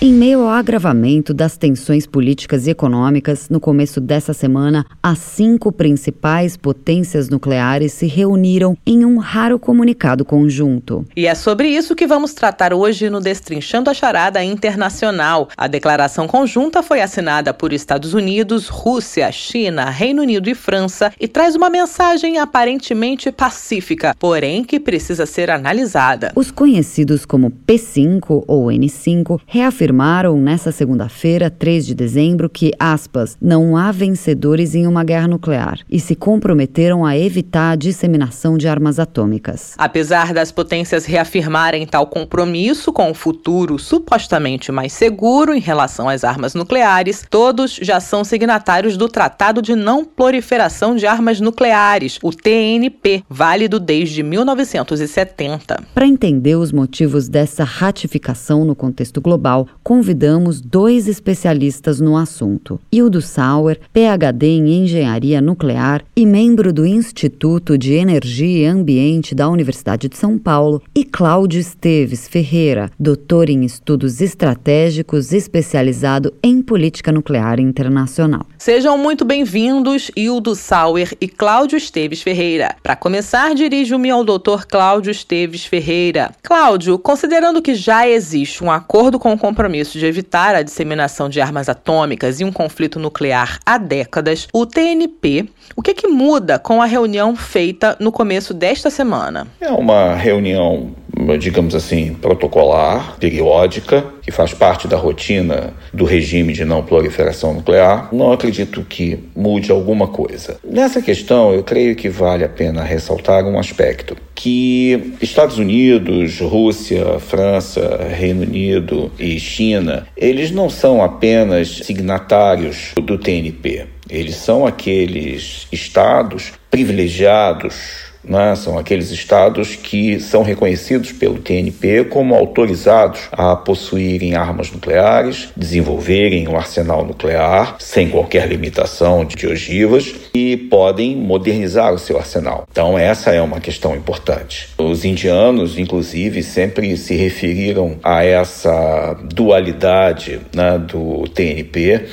[0.00, 5.72] Em meio ao agravamento das tensões políticas e econômicas, no começo dessa semana, as cinco
[5.72, 11.04] principais potências nucleares se reuniram em um raro comunicado conjunto.
[11.16, 15.48] E é sobre isso que vamos tratar hoje no Destrinchando a Charada Internacional.
[15.56, 21.26] A declaração conjunta foi assinada por Estados Unidos, Rússia, China, Reino Unido e França e
[21.26, 26.30] traz uma mensagem aparentemente pacífica, porém que precisa ser analisada.
[26.36, 33.38] Os conhecidos como P5 ou N5 reafirmaram afirmaram nesta segunda-feira, 3 de dezembro, que, aspas,
[33.40, 38.68] não há vencedores em uma guerra nuclear e se comprometeram a evitar a disseminação de
[38.68, 39.74] armas atômicas.
[39.78, 46.22] Apesar das potências reafirmarem tal compromisso com o futuro supostamente mais seguro em relação às
[46.22, 52.30] armas nucleares, todos já são signatários do Tratado de Não Proliferação de Armas Nucleares, o
[52.30, 55.82] TNP, válido desde 1970.
[55.94, 63.22] Para entender os motivos dessa ratificação no contexto global, convidamos dois especialistas no assunto: Hildo
[63.22, 70.06] Sauer, PhD em Engenharia Nuclear e membro do Instituto de Energia e Ambiente da Universidade
[70.06, 77.58] de São Paulo, e Cláudio Esteves Ferreira, doutor em Estudos Estratégicos especializado em Política Nuclear
[77.58, 78.44] Internacional.
[78.58, 82.76] Sejam muito bem-vindos, Hildo Sauer e Cláudio Esteves Ferreira.
[82.82, 86.32] Para começar, dirijo-me ao doutor Cláudio Esteves Ferreira.
[86.42, 91.40] Cláudio, considerando que já existe um acordo com o compromisso de evitar a disseminação de
[91.40, 96.82] armas atômicas e um conflito nuclear há décadas, o TNP, o que, que muda com
[96.82, 99.46] a reunião feita no começo desta semana?
[99.60, 100.94] É uma reunião
[101.38, 108.08] digamos assim, protocolar, periódica, que faz parte da rotina do regime de não proliferação nuclear,
[108.12, 110.58] não acredito que mude alguma coisa.
[110.64, 117.18] Nessa questão, eu creio que vale a pena ressaltar um aspecto que Estados Unidos, Rússia,
[117.18, 123.86] França, Reino Unido e China, eles não são apenas signatários do TNP.
[124.08, 128.54] Eles são aqueles estados privilegiados né?
[128.54, 136.46] São aqueles estados que são reconhecidos pelo TNP como autorizados a possuírem armas nucleares, desenvolverem
[136.48, 142.66] um arsenal nuclear sem qualquer limitação de ogivas e podem modernizar o seu arsenal.
[142.70, 144.68] Então, essa é uma questão importante.
[144.78, 152.06] Os indianos, inclusive, sempre se referiram a essa dualidade né, do TNP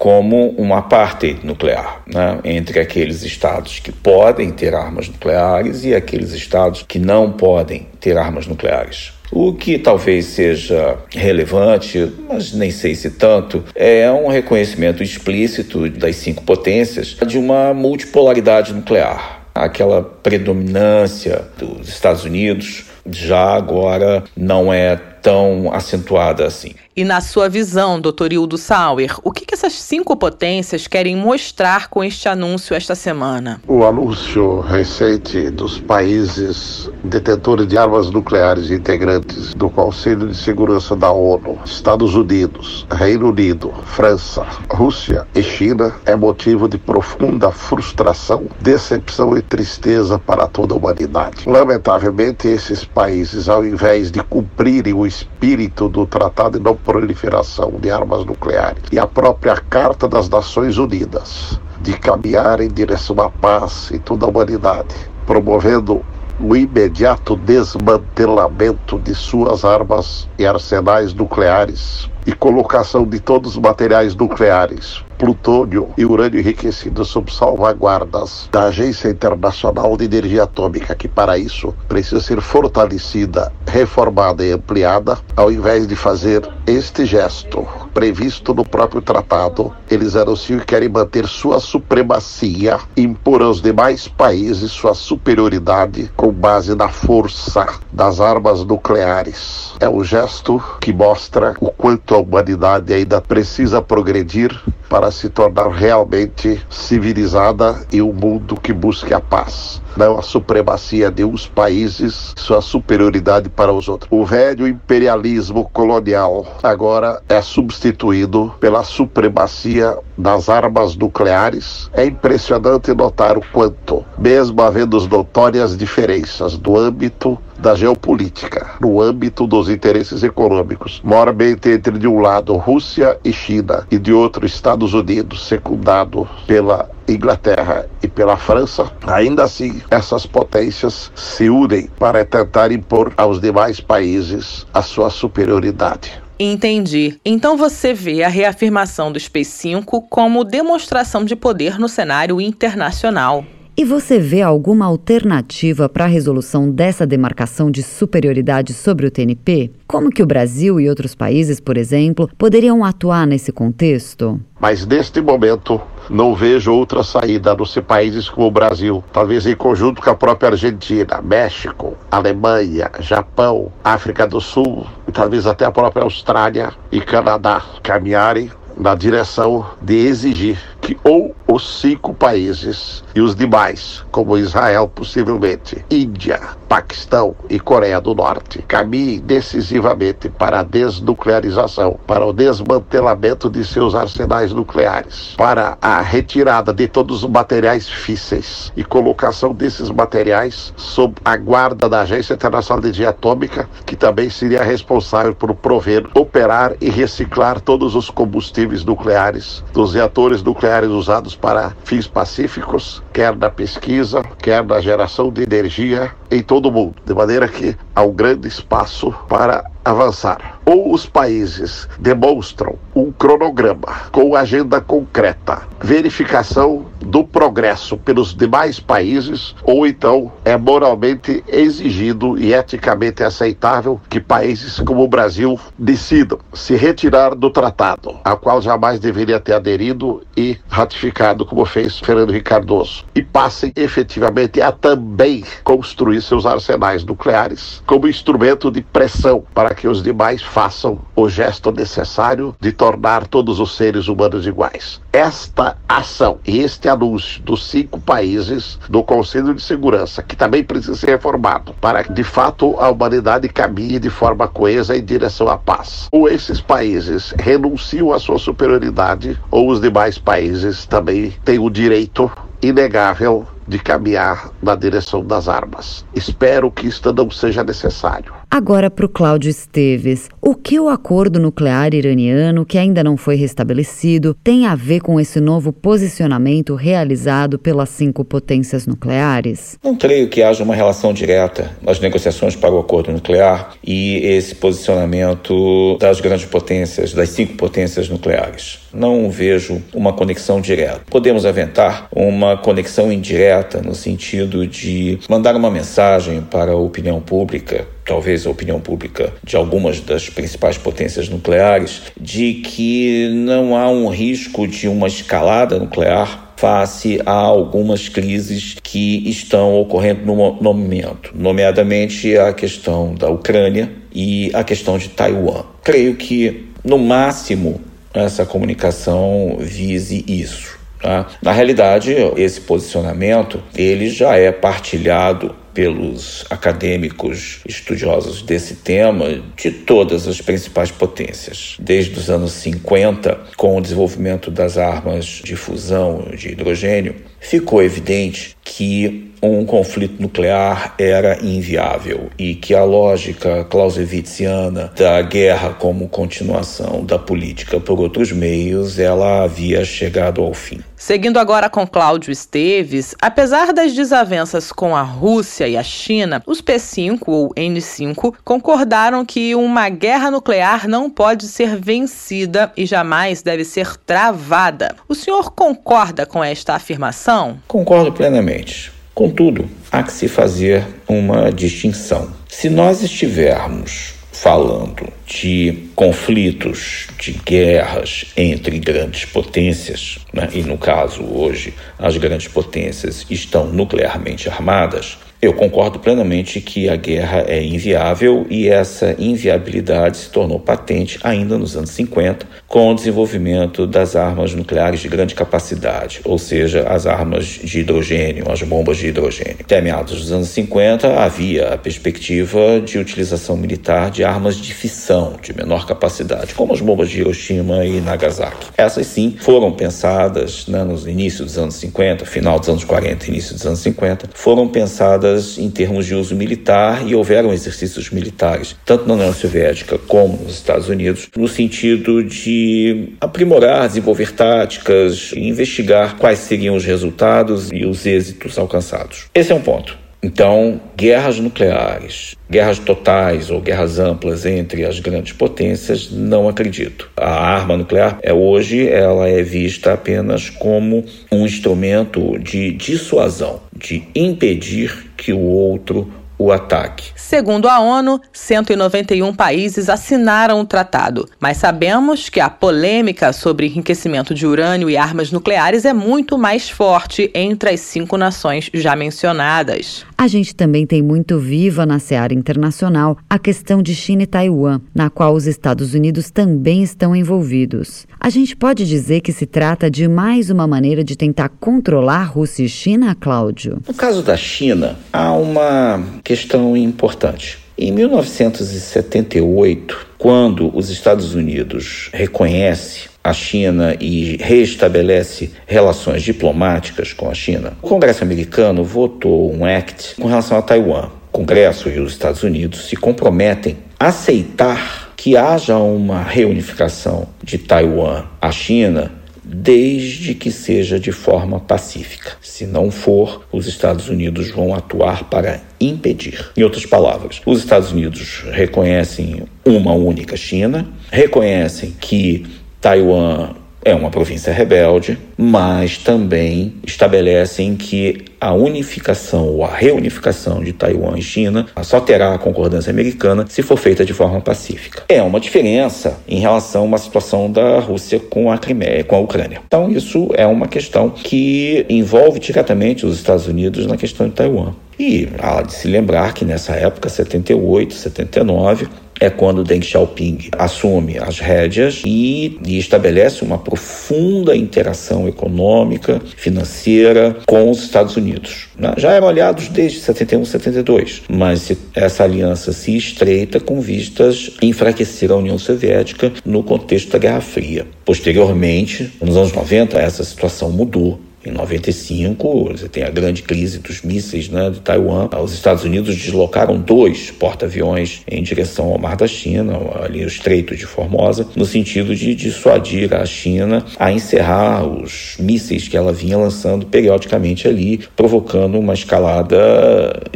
[0.00, 6.32] como uma parte nuclear, né, entre aqueles estados que podem ter armas nucleares e aqueles
[6.32, 9.12] estados que não podem ter armas nucleares.
[9.30, 16.16] O que talvez seja relevante, mas nem sei se tanto, é um reconhecimento explícito das
[16.16, 19.42] cinco potências de uma multipolaridade nuclear.
[19.54, 26.74] Aquela predominância dos Estados Unidos já agora não é tão acentuada assim.
[26.96, 31.88] E na sua visão, doutor Hildo Sauer, o que, que essas cinco potências querem mostrar
[31.88, 33.60] com este anúncio esta semana?
[33.66, 41.10] O anúncio recente dos países detentores de armas nucleares integrantes do Conselho de Segurança da
[41.10, 49.38] ONU, Estados Unidos, Reino Unido, França, Rússia e China é motivo de profunda frustração, decepção
[49.38, 51.48] e tristeza para toda a humanidade.
[51.48, 57.90] Lamentavelmente, esses países, ao invés de cumprirem o espírito do Tratado de Não Proliferação de
[57.90, 63.90] Armas Nucleares e a própria Carta das Nações Unidas, de caminhar em direção à paz
[63.92, 64.94] em toda a humanidade,
[65.26, 66.00] promovendo
[66.38, 74.14] o imediato desmantelamento de suas armas e arsenais nucleares e colocação de todos os materiais
[74.14, 81.36] nucleares, plutônio e urânio enriquecido sob salvaguardas da Agência Internacional de Energia Atômica, que para
[81.36, 86.40] isso precisa ser fortalecida, reformada e ampliada, ao invés de fazer
[86.70, 93.60] este gesto previsto no próprio tratado, eles anunciam que querem manter sua supremacia, impor aos
[93.60, 99.74] demais países sua superioridade com base na força das armas nucleares.
[99.80, 104.56] É um gesto que mostra o quanto a humanidade ainda precisa progredir
[104.88, 111.10] para se tornar realmente civilizada e um mundo que busque a paz não a supremacia
[111.10, 114.08] de uns países, sua superioridade para os outros.
[114.10, 121.90] O velho imperialismo colonial agora é substituído pela supremacia das armas nucleares.
[121.92, 129.46] É impressionante notar o quanto, mesmo havendo notórias diferenças do âmbito da geopolítica, no âmbito
[129.46, 134.94] dos interesses econômicos, mormente entre de um lado Rússia e China e de outro Estados
[134.94, 142.72] Unidos, secundado pela Inglaterra e pela França, ainda assim essas potências se unem para tentar
[142.72, 146.19] impor aos demais países a sua superioridade.
[146.42, 147.20] Entendi.
[147.22, 153.44] Então você vê a reafirmação do Space 5 como demonstração de poder no cenário internacional.
[153.76, 159.70] E você vê alguma alternativa para a resolução dessa demarcação de superioridade sobre o TNP?
[159.86, 164.40] Como que o Brasil e outros países, por exemplo, poderiam atuar nesse contexto?
[164.60, 165.80] Mas neste momento
[166.10, 170.10] não vejo outra saída a não ser países como o Brasil, talvez em conjunto com
[170.10, 177.00] a própria Argentina, México, Alemanha, Japão, África do Sul talvez até a própria Austrália e
[177.00, 184.38] Canadá caminharem na direção de exigir que ou os cinco países e os demais, como
[184.38, 192.32] Israel possivelmente, Índia, Paquistão e Coreia do Norte, caminhem decisivamente para a desnuclearização, para o
[192.32, 199.52] desmantelamento de seus arsenais nucleares, para a retirada de todos os materiais físseis e colocação
[199.52, 205.34] desses materiais sob a guarda da Agência Internacional de Energia Atômica, que também seria responsável
[205.34, 212.06] por prover, operar e reciclar todos os combustíveis nucleares dos reatores nucleares usados para fins
[212.06, 217.48] pacíficos, quer na pesquisa, quer na geração de energia em todo o mundo, de maneira
[217.48, 220.60] que há um grande espaço para avançar.
[220.64, 229.54] Ou os países demonstram um cronograma com agenda concreta, verificação do progresso pelos demais países,
[229.62, 236.76] ou então é moralmente exigido e eticamente aceitável que países como o Brasil decidam se
[236.76, 242.50] retirar do tratado, ao qual jamais deveria ter aderido e ratificado, como fez Fernando Henrique
[242.50, 249.74] Cardoso, e passem efetivamente a também construir seus arsenais nucleares como instrumento de pressão para
[249.74, 255.00] que os demais façam o gesto necessário de tornar todos os seres humanos iguais.
[255.12, 260.94] Esta ação e este anúncio dos cinco países do Conselho de Segurança, que também precisa
[260.94, 265.56] ser reformado, para que de fato a humanidade caminhe de forma coesa em direção à
[265.56, 266.08] paz.
[266.12, 272.30] Ou esses países renunciam à sua superioridade, ou os demais países também têm o direito
[272.62, 276.04] inegável de caminhar na direção das armas.
[276.12, 278.34] Espero que isto não seja necessário.
[278.52, 280.28] Agora para o Cláudio Esteves.
[280.42, 285.20] O que o acordo nuclear iraniano, que ainda não foi restabelecido, tem a ver com
[285.20, 289.78] esse novo posicionamento realizado pelas cinco potências nucleares?
[289.84, 294.56] Não creio que haja uma relação direta nas negociações para o acordo nuclear e esse
[294.56, 298.80] posicionamento das grandes potências, das cinco potências nucleares.
[298.92, 301.02] Não vejo uma conexão direta.
[301.08, 307.86] Podemos aventar uma conexão indireta no sentido de mandar uma mensagem para a opinião pública
[308.10, 314.08] talvez a opinião pública de algumas das principais potências nucleares, de que não há um
[314.08, 320.34] risco de uma escalada nuclear face a algumas crises que estão ocorrendo no,
[320.74, 325.62] momento, nomeadamente a questão da Ucrânia e a questão de Taiwan.
[325.84, 327.80] Creio que, no máximo,
[328.12, 330.80] essa comunicação vise isso.
[331.00, 331.28] Tá?
[331.40, 340.26] Na realidade, esse posicionamento ele já é partilhado pelos acadêmicos estudiosos desse tema de todas
[340.26, 341.76] as principais potências.
[341.78, 348.56] Desde os anos 50, com o desenvolvimento das armas de fusão de hidrogênio, ficou evidente
[348.62, 357.04] que um conflito nuclear era inviável e que a lógica clausewitziana da guerra como continuação
[357.04, 360.80] da política por outros meios, ela havia chegado ao fim.
[360.96, 366.60] Seguindo agora com Cláudio Esteves, apesar das desavenças com a Rússia e a China, os
[366.60, 373.64] P5 ou N5 concordaram que uma guerra nuclear não pode ser vencida e jamais deve
[373.64, 374.94] ser travada.
[375.08, 377.58] O senhor concorda com esta afirmação?
[377.66, 378.99] Concordo plenamente.
[379.14, 382.30] Contudo, há que se fazer uma distinção.
[382.48, 390.48] Se nós estivermos falando de conflitos, de guerras entre grandes potências, né?
[390.52, 396.96] e no caso hoje as grandes potências estão nuclearmente armadas, Eu concordo plenamente que a
[396.96, 402.94] guerra é inviável e essa inviabilidade se tornou patente ainda nos anos 50, com o
[402.94, 408.98] desenvolvimento das armas nucleares de grande capacidade, ou seja, as armas de hidrogênio, as bombas
[408.98, 409.56] de hidrogênio.
[409.60, 415.36] Até meados dos anos 50 havia a perspectiva de utilização militar de armas de fissão
[415.40, 418.66] de menor capacidade, como as bombas de Hiroshima e Nagasaki.
[418.76, 423.54] Essas sim foram pensadas né, nos inícios dos anos 50, final dos anos 40, início
[423.54, 429.06] dos anos 50, foram pensadas em termos de uso militar e houveram exercícios militares, tanto
[429.06, 436.38] na União Soviética como nos Estados Unidos, no sentido de aprimorar, desenvolver táticas, investigar quais
[436.40, 439.26] seriam os resultados e os êxitos alcançados.
[439.34, 439.99] Esse é um ponto.
[440.22, 447.10] Então, guerras nucleares, guerras totais ou guerras amplas entre as grandes potências, não acredito.
[447.16, 454.06] A arma nuclear é hoje ela é vista apenas como um instrumento de dissuasão, de
[454.14, 457.12] impedir que o outro o ataque.
[457.14, 464.32] Segundo a ONU, 191 países assinaram o tratado, mas sabemos que a polêmica sobre enriquecimento
[464.34, 470.06] de urânio e armas nucleares é muito mais forte entre as cinco nações já mencionadas.
[470.20, 474.82] A gente também tem muito viva na seara internacional a questão de China e Taiwan,
[474.94, 478.06] na qual os Estados Unidos também estão envolvidos.
[478.20, 482.64] A gente pode dizer que se trata de mais uma maneira de tentar controlar Rússia
[482.64, 483.78] e China, Cláudio?
[483.88, 487.58] No caso da China, há uma questão importante.
[487.82, 497.34] Em 1978, quando os Estados Unidos reconhece a China e reestabelece relações diplomáticas com a
[497.34, 501.08] China, o Congresso americano votou um act com relação a Taiwan.
[501.32, 507.56] O Congresso e os Estados Unidos se comprometem a aceitar que haja uma reunificação de
[507.56, 509.10] Taiwan à China
[509.42, 512.32] desde que seja de forma pacífica.
[512.40, 516.50] Se não for, os Estados Unidos vão atuar para impedir.
[516.56, 522.46] Em outras palavras, os Estados Unidos reconhecem uma única China, reconhecem que
[522.80, 523.54] Taiwan
[523.84, 531.18] é uma província rebelde, mas também estabelecem que a unificação ou a reunificação de Taiwan
[531.18, 535.04] e China só terá a concordância americana se for feita de forma pacífica.
[535.08, 539.20] É uma diferença em relação a uma situação da Rússia com a Crimeia, com a
[539.20, 539.60] Ucrânia.
[539.66, 544.74] Então isso é uma questão que envolve diretamente os Estados Unidos na questão de Taiwan.
[544.98, 548.86] E há de se lembrar que nessa época, 78, 79,
[549.20, 557.36] é quando Deng Xiaoping assume as rédeas e, e, estabelece uma profunda interação econômica, financeira
[557.46, 558.68] com os Estados Unidos.
[558.78, 558.94] Né?
[558.96, 565.30] Já eram aliados desde 71, 72, mas essa aliança se estreita com vistas a enfraquecer
[565.30, 567.86] a União Soviética no contexto da Guerra Fria.
[568.04, 574.02] Posteriormente, nos anos 90, essa situação mudou em 95, você tem a grande crise dos
[574.02, 575.28] mísseis né, de Taiwan.
[575.42, 580.76] Os Estados Unidos deslocaram dois porta-aviões em direção ao Mar da China, ali o Estreito
[580.76, 586.36] de Formosa, no sentido de dissuadir a China a encerrar os mísseis que ela vinha
[586.36, 589.58] lançando periodicamente ali, provocando uma escalada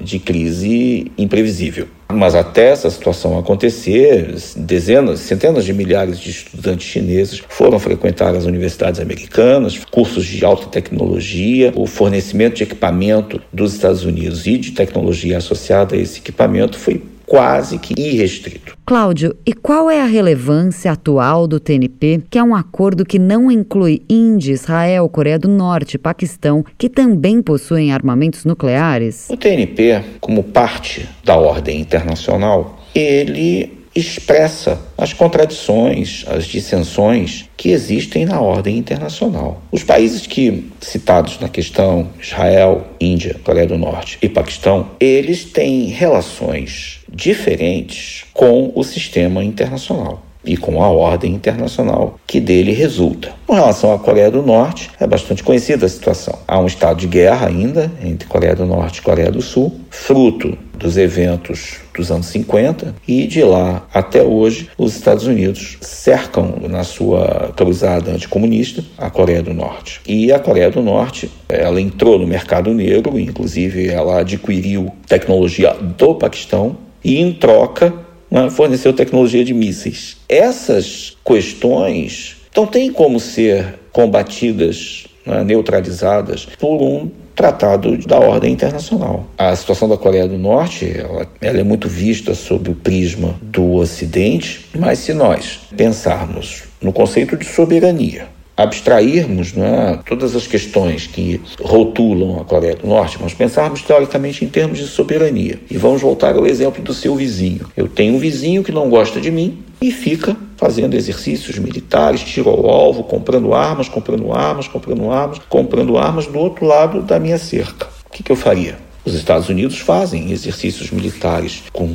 [0.03, 1.89] de crise imprevisível.
[2.15, 8.45] Mas até essa situação acontecer, dezenas, centenas de milhares de estudantes chineses foram frequentar as
[8.45, 14.73] universidades americanas, cursos de alta tecnologia, o fornecimento de equipamento dos Estados Unidos e de
[14.73, 18.77] tecnologia associada a esse equipamento foi quase que irrestrito.
[18.85, 23.51] Cláudio, e qual é a relevância atual do TNP, que é um acordo que não
[23.51, 29.29] inclui Índia, Israel, Coreia do Norte e Paquistão, que também possuem armamentos nucleares?
[29.31, 38.25] O TNP, como parte da ordem internacional, ele expressa as contradições, as dissensões que existem
[38.25, 39.63] na ordem internacional.
[39.71, 45.87] Os países que citados na questão, Israel, Índia, Coreia do Norte e Paquistão, eles têm
[45.87, 53.33] relações diferentes com o sistema internacional e com a ordem internacional que dele resulta.
[53.47, 56.39] Com relação à Coreia do Norte, é bastante conhecida a situação.
[56.47, 60.57] Há um estado de guerra ainda entre Coreia do Norte e Coreia do Sul, fruto
[60.77, 66.83] dos eventos dos anos 50 e de lá até hoje os Estados Unidos cercam na
[66.83, 70.01] sua cruzada anticomunista a Coreia do Norte.
[70.07, 76.17] E a Coreia do Norte, ela entrou no mercado negro, inclusive ela adquiriu tecnologia do
[76.17, 77.93] Paquistão e em troca
[78.35, 80.17] né, forneceu tecnologia de mísseis.
[80.29, 89.27] Essas questões não têm como ser combatidas, né, neutralizadas por um tratado da ordem internacional.
[89.39, 93.73] A situação da Coreia do Norte ela, ela, é muito vista sob o prisma do
[93.75, 101.41] Ocidente, mas se nós pensarmos no conceito de soberania, abstrairmos né, todas as questões que
[101.61, 105.61] rotulam a Coreia do Norte, mas pensarmos teoricamente em termos de soberania.
[105.71, 107.67] E vamos voltar ao exemplo do seu vizinho.
[107.77, 112.49] Eu tenho um vizinho que não gosta de mim e fica fazendo exercícios militares, tiro
[112.49, 117.39] ao alvo, comprando armas, comprando armas, comprando armas, comprando armas do outro lado da minha
[117.39, 117.89] cerca.
[118.07, 118.79] O que, que eu faria?
[119.05, 121.95] Os Estados Unidos fazem exercícios militares com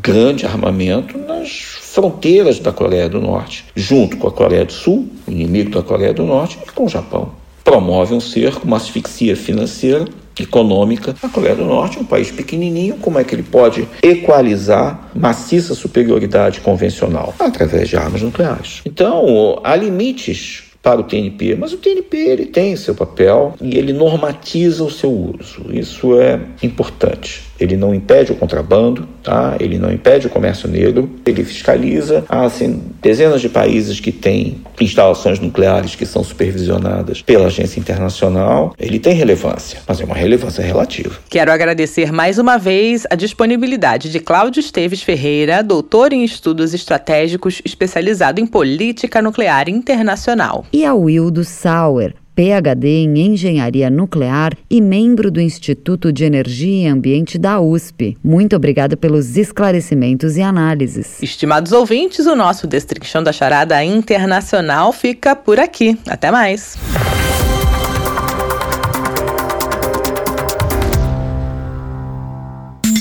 [0.00, 5.70] grande armamento nas fronteiras da Coreia do Norte, junto com a Coreia do Sul, inimigo
[5.70, 7.32] da Coreia do Norte, e com o Japão.
[7.64, 10.06] Promove um cerco, uma asfixia financeira,
[10.38, 11.14] econômica.
[11.22, 15.74] A Coreia do Norte é um país pequenininho, como é que ele pode equalizar maciça
[15.74, 17.34] superioridade convencional?
[17.38, 18.80] Através de armas nucleares.
[18.86, 23.92] Então, há limites para o TNP, mas o TNP ele tem seu papel e ele
[23.92, 25.66] normatiza o seu uso.
[25.70, 27.49] Isso é importante.
[27.60, 29.56] Ele não impede o contrabando, tá?
[29.60, 32.24] ele não impede o comércio negro, ele fiscaliza.
[32.28, 38.74] Há assim, dezenas de países que têm instalações nucleares que são supervisionadas pela agência internacional.
[38.78, 41.16] Ele tem relevância, mas é uma relevância relativa.
[41.28, 47.60] Quero agradecer mais uma vez a disponibilidade de Cláudio Esteves Ferreira, doutor em estudos estratégicos,
[47.64, 50.64] especializado em política nuclear internacional.
[50.72, 56.90] E ao Wildo Sauer, PhD em Engenharia Nuclear e membro do Instituto de Energia e
[56.90, 58.16] Ambiente da USP.
[58.24, 61.22] Muito obrigada pelos esclarecimentos e análises.
[61.22, 66.00] Estimados ouvintes, o nosso Destrinchão da Charada Internacional fica por aqui.
[66.08, 66.78] Até mais.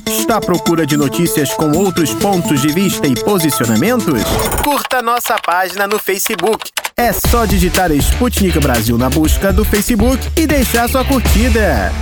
[0.05, 4.21] Está à procura de notícias com outros pontos de vista e posicionamentos?
[4.65, 6.69] Curta nossa página no Facebook.
[6.99, 11.93] É só digitar Sputnik Brasil na busca do Facebook e deixar sua curtida.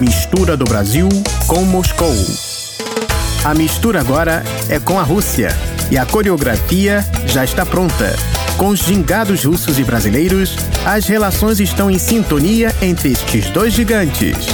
[0.00, 1.06] Mistura do Brasil
[1.46, 2.16] com Moscou.
[3.44, 5.54] A mistura agora é com a Rússia
[5.90, 8.16] e a coreografia já está pronta.
[8.56, 10.56] Com os gingados russos e brasileiros,
[10.86, 14.46] as relações estão em sintonia entre estes dois gigantes.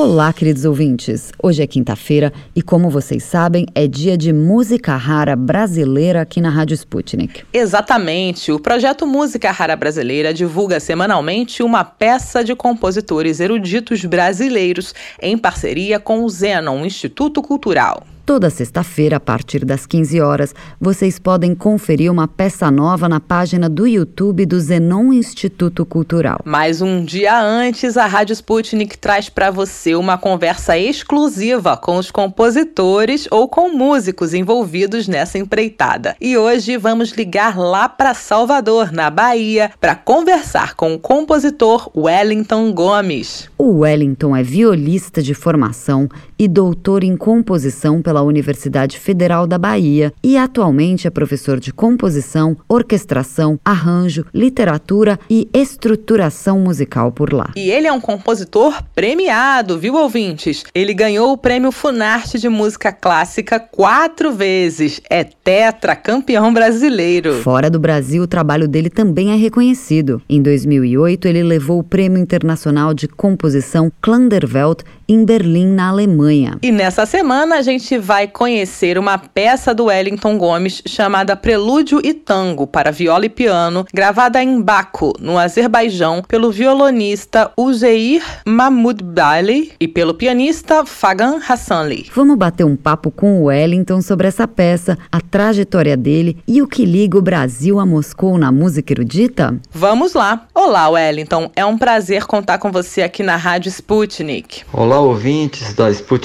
[0.00, 1.32] Olá, queridos ouvintes.
[1.42, 6.50] Hoje é quinta-feira e, como vocês sabem, é dia de música rara brasileira aqui na
[6.50, 7.42] Rádio Sputnik.
[7.52, 8.52] Exatamente.
[8.52, 15.98] O projeto Música Rara Brasileira divulga semanalmente uma peça de compositores eruditos brasileiros em parceria
[15.98, 18.06] com o Zenon Instituto Cultural.
[18.28, 23.70] Toda sexta-feira, a partir das 15 horas, vocês podem conferir uma peça nova na página
[23.70, 26.38] do YouTube do Zenon Instituto Cultural.
[26.44, 32.10] Mas um dia antes, a Rádio Sputnik traz para você uma conversa exclusiva com os
[32.10, 36.14] compositores ou com músicos envolvidos nessa empreitada.
[36.20, 42.74] E hoje vamos ligar lá para Salvador, na Bahia, para conversar com o compositor Wellington
[42.74, 43.48] Gomes.
[43.56, 50.12] O Wellington é violista de formação e doutor em composição pela Universidade Federal da Bahia
[50.22, 57.50] e atualmente é professor de composição, orquestração, arranjo, literatura e estruturação musical por lá.
[57.56, 60.64] E ele é um compositor premiado, viu, ouvintes?
[60.74, 65.00] Ele ganhou o prêmio Funarte de Música Clássica quatro vezes.
[65.10, 67.42] É tetra campeão brasileiro.
[67.42, 70.22] Fora do Brasil, o trabalho dele também é reconhecido.
[70.28, 76.27] Em 2008, ele levou o Prêmio Internacional de Composição Klanderwelt em Berlim, na Alemanha.
[76.62, 82.12] E nessa semana a gente vai conhecer uma peça do Wellington Gomes chamada Prelúdio e
[82.12, 89.88] Tango para viola e piano, gravada em Baku, no Azerbaijão, pelo violonista Uzeir Mahmoudbali e
[89.88, 92.10] pelo pianista Fagan Hassanli.
[92.14, 96.66] Vamos bater um papo com o Wellington sobre essa peça, a trajetória dele e o
[96.66, 99.58] que liga o Brasil a Moscou na música erudita?
[99.72, 100.46] Vamos lá.
[100.54, 101.50] Olá, Wellington.
[101.54, 104.62] É um prazer contar com você aqui na Rádio Sputnik.
[104.72, 106.17] Olá, ouvintes da Sputnik.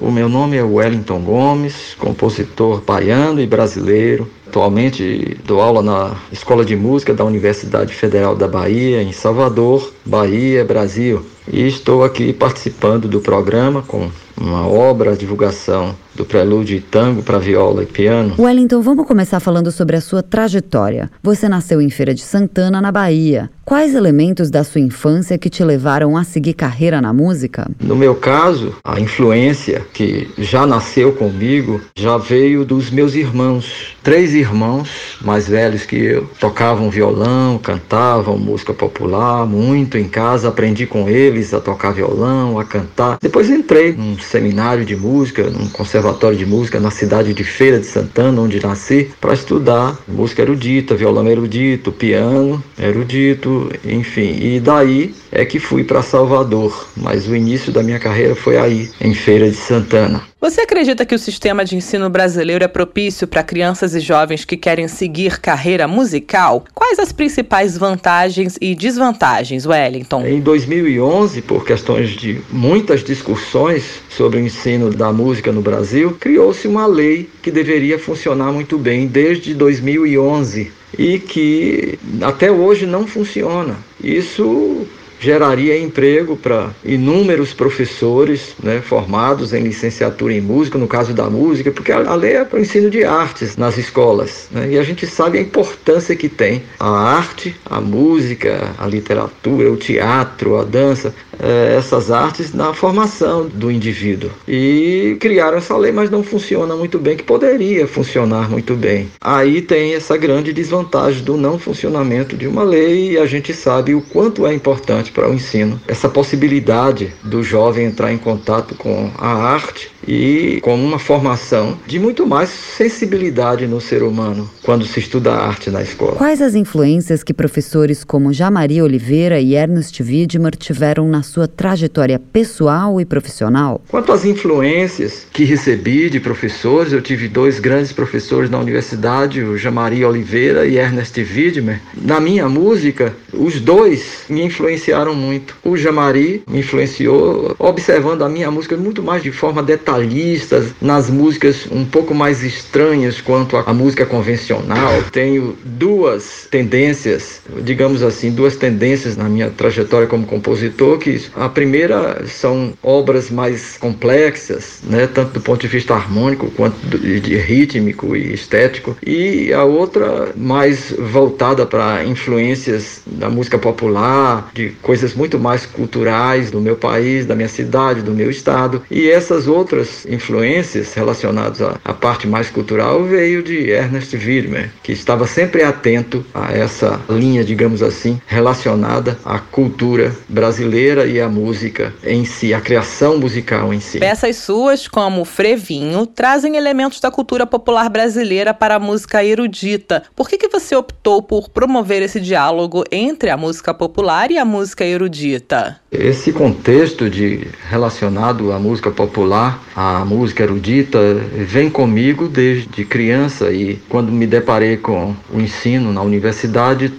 [0.00, 4.28] O meu nome é Wellington Gomes, compositor baiano e brasileiro.
[4.48, 10.64] Atualmente dou aula na Escola de Música da Universidade Federal da Bahia, em Salvador, Bahia,
[10.64, 11.24] Brasil.
[11.50, 17.38] E estou aqui participando do programa com uma obra, divulgação do prelúdio e tango para
[17.38, 18.34] viola e piano.
[18.38, 21.10] Wellington, vamos começar falando sobre a sua trajetória.
[21.22, 23.50] Você nasceu em Feira de Santana, na Bahia.
[23.64, 27.70] Quais elementos da sua infância que te levaram a seguir carreira na música?
[27.80, 33.96] No meu caso, a influência que já nasceu comigo já veio dos meus irmãos.
[34.02, 40.48] Três irmãos mais velhos que eu tocavam violão, cantavam música popular muito em casa.
[40.48, 43.16] Aprendi com eles a tocar violão, a cantar.
[43.22, 46.01] Depois entrei num seminário de música, num conservatório
[46.36, 51.28] de música na cidade de Feira de Santana, onde nasci, para estudar música erudita, violão
[51.28, 54.36] erudito, piano erudito, enfim.
[54.40, 58.90] E daí é que fui para Salvador, mas o início da minha carreira foi aí,
[59.00, 60.31] em Feira de Santana.
[60.42, 64.56] Você acredita que o sistema de ensino brasileiro é propício para crianças e jovens que
[64.56, 66.64] querem seguir carreira musical?
[66.74, 70.26] Quais as principais vantagens e desvantagens, Wellington?
[70.26, 76.66] Em 2011, por questões de muitas discussões sobre o ensino da música no Brasil, criou-se
[76.66, 83.76] uma lei que deveria funcionar muito bem desde 2011 e que até hoje não funciona.
[84.02, 84.88] Isso
[85.22, 91.70] geraria emprego para inúmeros professores né, formados em licenciatura em música, no caso da música,
[91.70, 94.48] porque a lei é para o ensino de artes nas escolas.
[94.50, 99.70] Né, e a gente sabe a importância que tem a arte, a música, a literatura,
[99.70, 104.30] o teatro, a dança, é, essas artes na formação do indivíduo.
[104.48, 109.08] E criaram essa lei, mas não funciona muito bem, que poderia funcionar muito bem.
[109.20, 113.94] Aí tem essa grande desvantagem do não funcionamento de uma lei e a gente sabe
[113.94, 115.80] o quanto é importante para o ensino.
[115.86, 121.98] Essa possibilidade do jovem entrar em contato com a arte e com uma formação de
[121.98, 126.16] muito mais sensibilidade no ser humano quando se estuda arte na escola.
[126.16, 132.18] Quais as influências que professores como Jamari Oliveira e Ernest Widmer tiveram na sua trajetória
[132.18, 133.80] pessoal e profissional?
[133.88, 139.56] Quanto às influências que recebi de professores, eu tive dois grandes professores na universidade, o
[139.56, 141.80] Jamari Oliveira e Ernest Widmer.
[141.94, 145.56] Na minha música, os dois me influenciaram muito.
[145.64, 151.10] O Jamari me influenciou observando a minha música muito mais de forma detalhada detalhistas, nas
[151.10, 155.02] músicas um pouco mais estranhas quanto à música convencional.
[155.10, 162.24] Tenho duas tendências, digamos assim, duas tendências na minha trajetória como compositor, que a primeira
[162.26, 168.32] são obras mais complexas, né, tanto do ponto de vista harmônico quanto de rítmico e
[168.32, 175.64] estético, e a outra mais voltada para influências da música popular, de coisas muito mais
[175.64, 181.62] culturais do meu país, da minha cidade, do meu estado, e essas outras influências relacionadas
[181.62, 187.00] à, à parte mais cultural veio de Ernest Widmer, que estava sempre atento a essa
[187.08, 193.72] linha, digamos assim, relacionada à cultura brasileira e à música em si, à criação musical
[193.72, 193.98] em si.
[193.98, 200.02] Peças suas, como Frevinho, trazem elementos da cultura popular brasileira para a música erudita.
[200.16, 204.44] Por que, que você optou por promover esse diálogo entre a música popular e a
[204.44, 205.80] música erudita?
[205.90, 210.98] Esse contexto de relacionado à música popular, à música erudita,
[211.36, 216.92] vem comigo desde criança e quando me deparei com o ensino na universidade,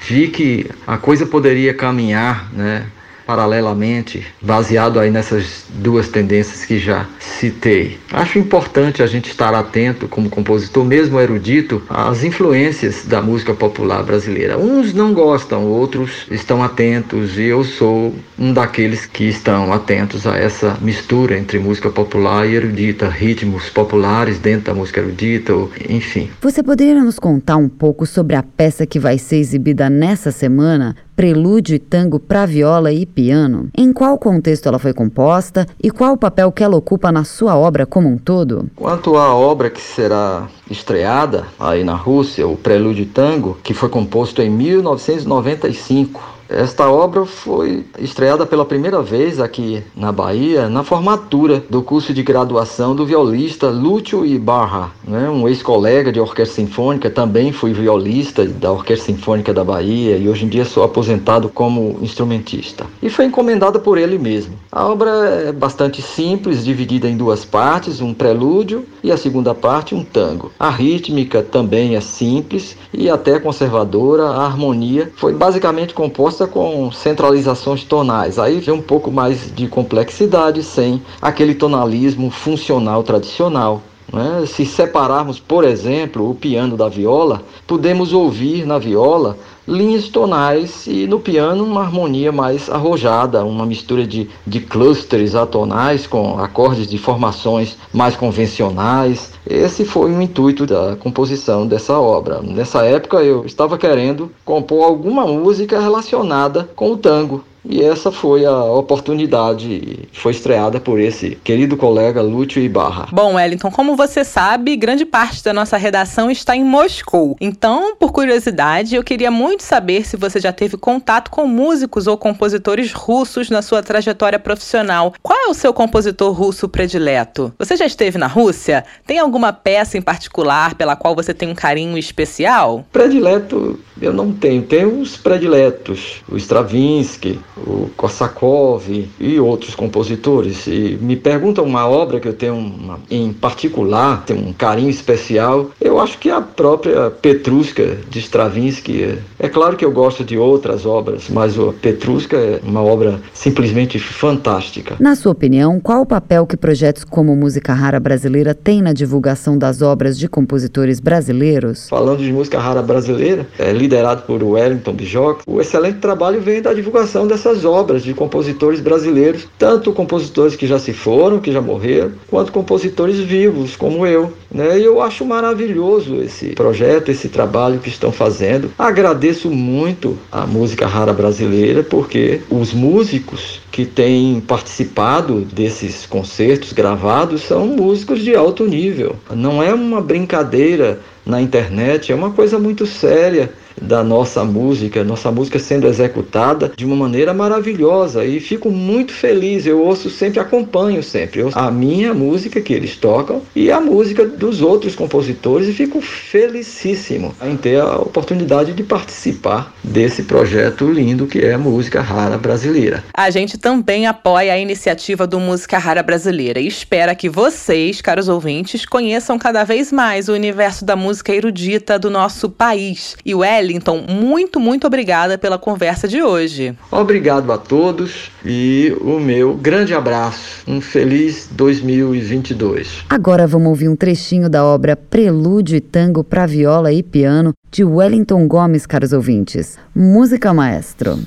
[0.00, 2.86] vi que a coisa poderia caminhar, né,
[3.26, 7.98] paralelamente, baseado aí nessas duas tendências que já citei.
[8.12, 14.02] Acho importante a gente estar atento, como compositor, mesmo erudito, às influências da música popular
[14.02, 14.56] brasileira.
[14.56, 20.36] Uns não gostam, outros estão atentos, e eu sou um daqueles que estão atentos a
[20.36, 25.52] essa mistura entre música popular e erudita, ritmos populares dentro da música erudita,
[25.88, 26.30] enfim.
[26.40, 30.94] Você poderia nos contar um pouco sobre a peça que vai ser exibida nessa semana?
[31.16, 33.70] Prelúdio e Tango para Viola e Piano?
[33.74, 37.56] Em qual contexto ela foi composta e qual o papel que ela ocupa na sua
[37.56, 38.68] obra como um todo?
[38.76, 43.88] Quanto à obra que será estreada aí na Rússia, o Prelúdio e Tango, que foi
[43.88, 51.62] composto em 1995, esta obra foi estreada pela primeira vez aqui na Bahia na formatura
[51.68, 55.28] do curso de graduação do violista Lúcio Ibarra, né?
[55.28, 60.44] um ex-colega de orquestra sinfônica, também fui violista da Orquestra Sinfônica da Bahia e hoje
[60.44, 62.86] em dia sou aposentado como instrumentista.
[63.02, 64.54] E foi encomendada por ele mesmo.
[64.70, 65.10] A obra
[65.48, 70.52] é bastante simples, dividida em duas partes, um prelúdio e a segunda parte um tango.
[70.58, 77.84] A rítmica também é simples e até conservadora, a harmonia foi basicamente composta com centralizações
[77.84, 78.36] tonais.
[78.36, 83.80] Aí vem um pouco mais de complexidade sem aquele tonalismo funcional tradicional.
[84.12, 84.44] Né?
[84.46, 91.06] Se separarmos, por exemplo, o piano da viola, podemos ouvir na viola linhas tonais e
[91.06, 96.98] no piano uma harmonia mais arrojada, uma mistura de, de clusters atonais com acordes de
[96.98, 99.32] formações mais convencionais.
[99.48, 102.40] Esse foi o intuito da composição dessa obra.
[102.42, 107.44] Nessa época eu estava querendo compor alguma música relacionada com o tango.
[107.68, 113.08] E essa foi a oportunidade, foi estreada por esse querido colega Lúcio Ibarra.
[113.12, 117.36] Bom, Wellington, como você sabe, grande parte da nossa redação está em Moscou.
[117.40, 122.16] Então, por curiosidade, eu queria muito saber se você já teve contato com músicos ou
[122.16, 125.12] compositores russos na sua trajetória profissional.
[125.22, 127.52] Qual é o seu compositor russo predileto?
[127.58, 128.84] Você já esteve na Rússia?
[129.06, 132.84] Tem alguma peça em particular pela qual você tem um carinho especial?
[132.92, 134.62] Predileto eu não tenho.
[134.62, 140.66] Tenho os prediletos, o Stravinsky, o Korsakov e outros compositores.
[140.66, 145.70] E me perguntam uma obra que eu tenho uma, em particular, tenho um carinho especial,
[145.80, 149.18] eu acho que a própria Petrushka de Stravinsky.
[149.38, 153.98] É claro que eu gosto de outras obras, mas a Petrushka é uma obra simplesmente
[153.98, 154.96] fantástica.
[154.98, 159.58] Na sua opinião, qual o papel que projetos como Música Rara Brasileira têm na divulgação
[159.58, 161.88] das obras de compositores brasileiros?
[161.88, 166.72] Falando de música rara brasileira, é liderado por Wellington Bijoc, o excelente trabalho vem da
[166.72, 172.12] divulgação dessas obras de compositores brasileiros, tanto compositores que já se foram, que já morreram,
[172.28, 174.32] quanto compositores vivos, como eu.
[174.50, 174.80] Né?
[174.80, 178.70] Eu acho maravilhoso esse projeto, esse trabalho que estão fazendo.
[178.76, 187.42] Agradeço muito a música rara brasileira, porque os músicos que têm participado desses concertos gravados
[187.42, 189.14] são músicos de alto nível.
[189.30, 195.30] Não é uma brincadeira na internet, é uma coisa muito séria da nossa música, nossa
[195.30, 199.66] música sendo executada de uma maneira maravilhosa e fico muito feliz.
[199.66, 204.60] Eu ouço sempre, acompanho sempre a minha música que eles tocam e a música dos
[204.62, 211.40] outros compositores e fico felicíssimo em ter a oportunidade de participar desse projeto lindo que
[211.40, 213.04] é a Música Rara Brasileira.
[213.12, 218.28] A gente também apoia a iniciativa do Música Rara Brasileira e espera que vocês, caros
[218.28, 223.16] ouvintes, conheçam cada vez mais o universo da música erudita do nosso país.
[223.24, 226.76] E o L Wellington, muito, muito obrigada pela conversa de hoje.
[226.90, 230.62] Obrigado a todos e o meu grande abraço.
[230.68, 233.04] Um feliz 2022.
[233.10, 237.84] Agora vamos ouvir um trechinho da obra Prelúdio e Tango para Viola e Piano de
[237.84, 239.76] Wellington Gomes, caros ouvintes.
[239.94, 241.18] Música Maestro.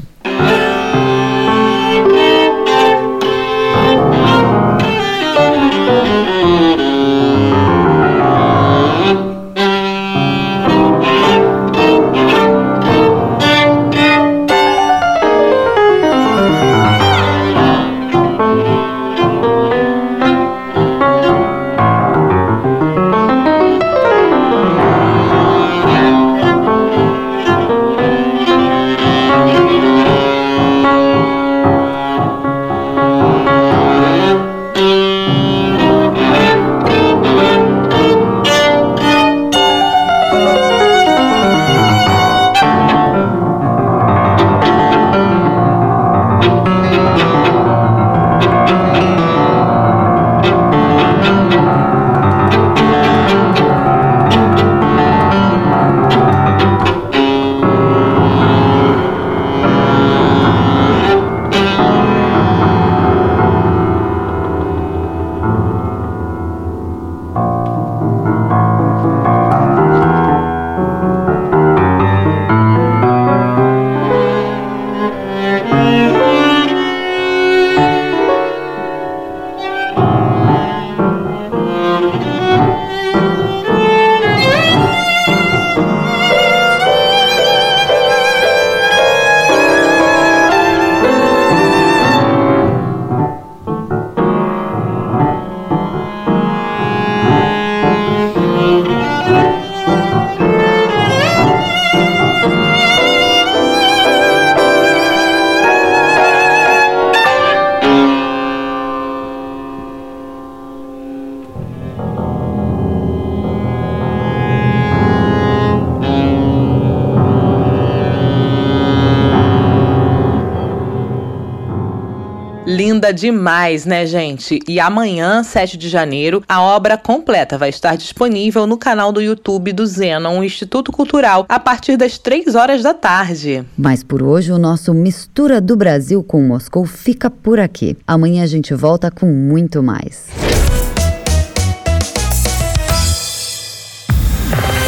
[123.10, 124.60] Linda demais, né, gente?
[124.68, 129.74] E amanhã, 7 de janeiro, a obra completa vai estar disponível no canal do YouTube
[129.74, 133.66] do Zenon Instituto Cultural a partir das 3 horas da tarde.
[133.78, 137.97] Mas por hoje o nosso Mistura do Brasil com Moscou fica por aqui.
[138.05, 140.28] Amanhã a gente volta com muito mais.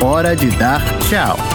[0.00, 1.47] Hora de dar tchau.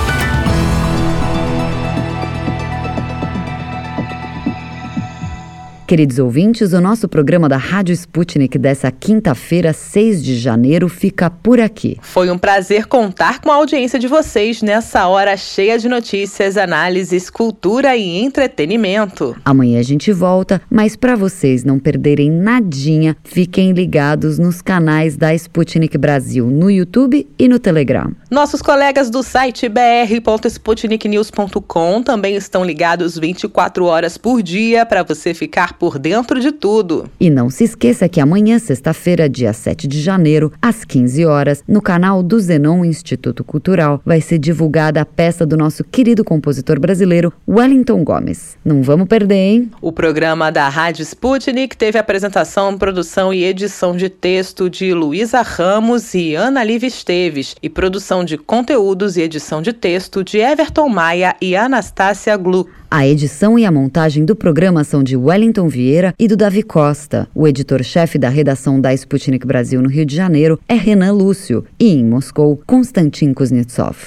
[5.94, 11.60] Queridos ouvintes, o nosso programa da Rádio Sputnik dessa quinta-feira, 6 de janeiro, fica por
[11.60, 12.00] aqui.
[12.02, 17.30] Foi um prazer contar com a audiência de vocês nessa hora cheia de notícias, análises,
[17.30, 19.36] cultura e entretenimento.
[19.46, 25.32] Amanhã a gente volta, mas para vocês não perderem nadinha, fiquem ligados nos canais da
[25.36, 28.12] Sputnik Brasil no YouTube e no Telegram.
[28.32, 35.83] Nossos colegas do site br.sputniknews.com também estão ligados 24 horas por dia para você ficar
[35.84, 37.10] por dentro de tudo.
[37.20, 41.82] E não se esqueça que amanhã, sexta-feira, dia 7 de janeiro, às 15 horas, no
[41.82, 47.34] canal do Zenon Instituto Cultural, vai ser divulgada a peça do nosso querido compositor brasileiro
[47.46, 48.58] Wellington Gomes.
[48.64, 49.72] Não vamos perder, hein?
[49.82, 56.14] O programa da Rádio Sputnik teve apresentação, produção e edição de texto de Luísa Ramos
[56.14, 61.36] e Ana Liv Esteves e produção de conteúdos e edição de texto de Everton Maia
[61.42, 62.72] e Anastácia Gluck.
[62.96, 67.28] A edição e a montagem do programa são de Wellington Vieira e do Davi Costa.
[67.34, 71.90] O editor-chefe da redação da Sputnik Brasil no Rio de Janeiro é Renan Lúcio e
[71.90, 73.98] em Moscou, Konstantin Kuznetsov.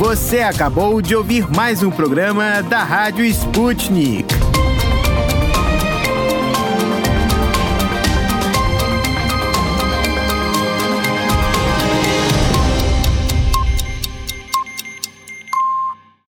[0.00, 4.26] Você acabou de ouvir mais um programa da Rádio Sputnik.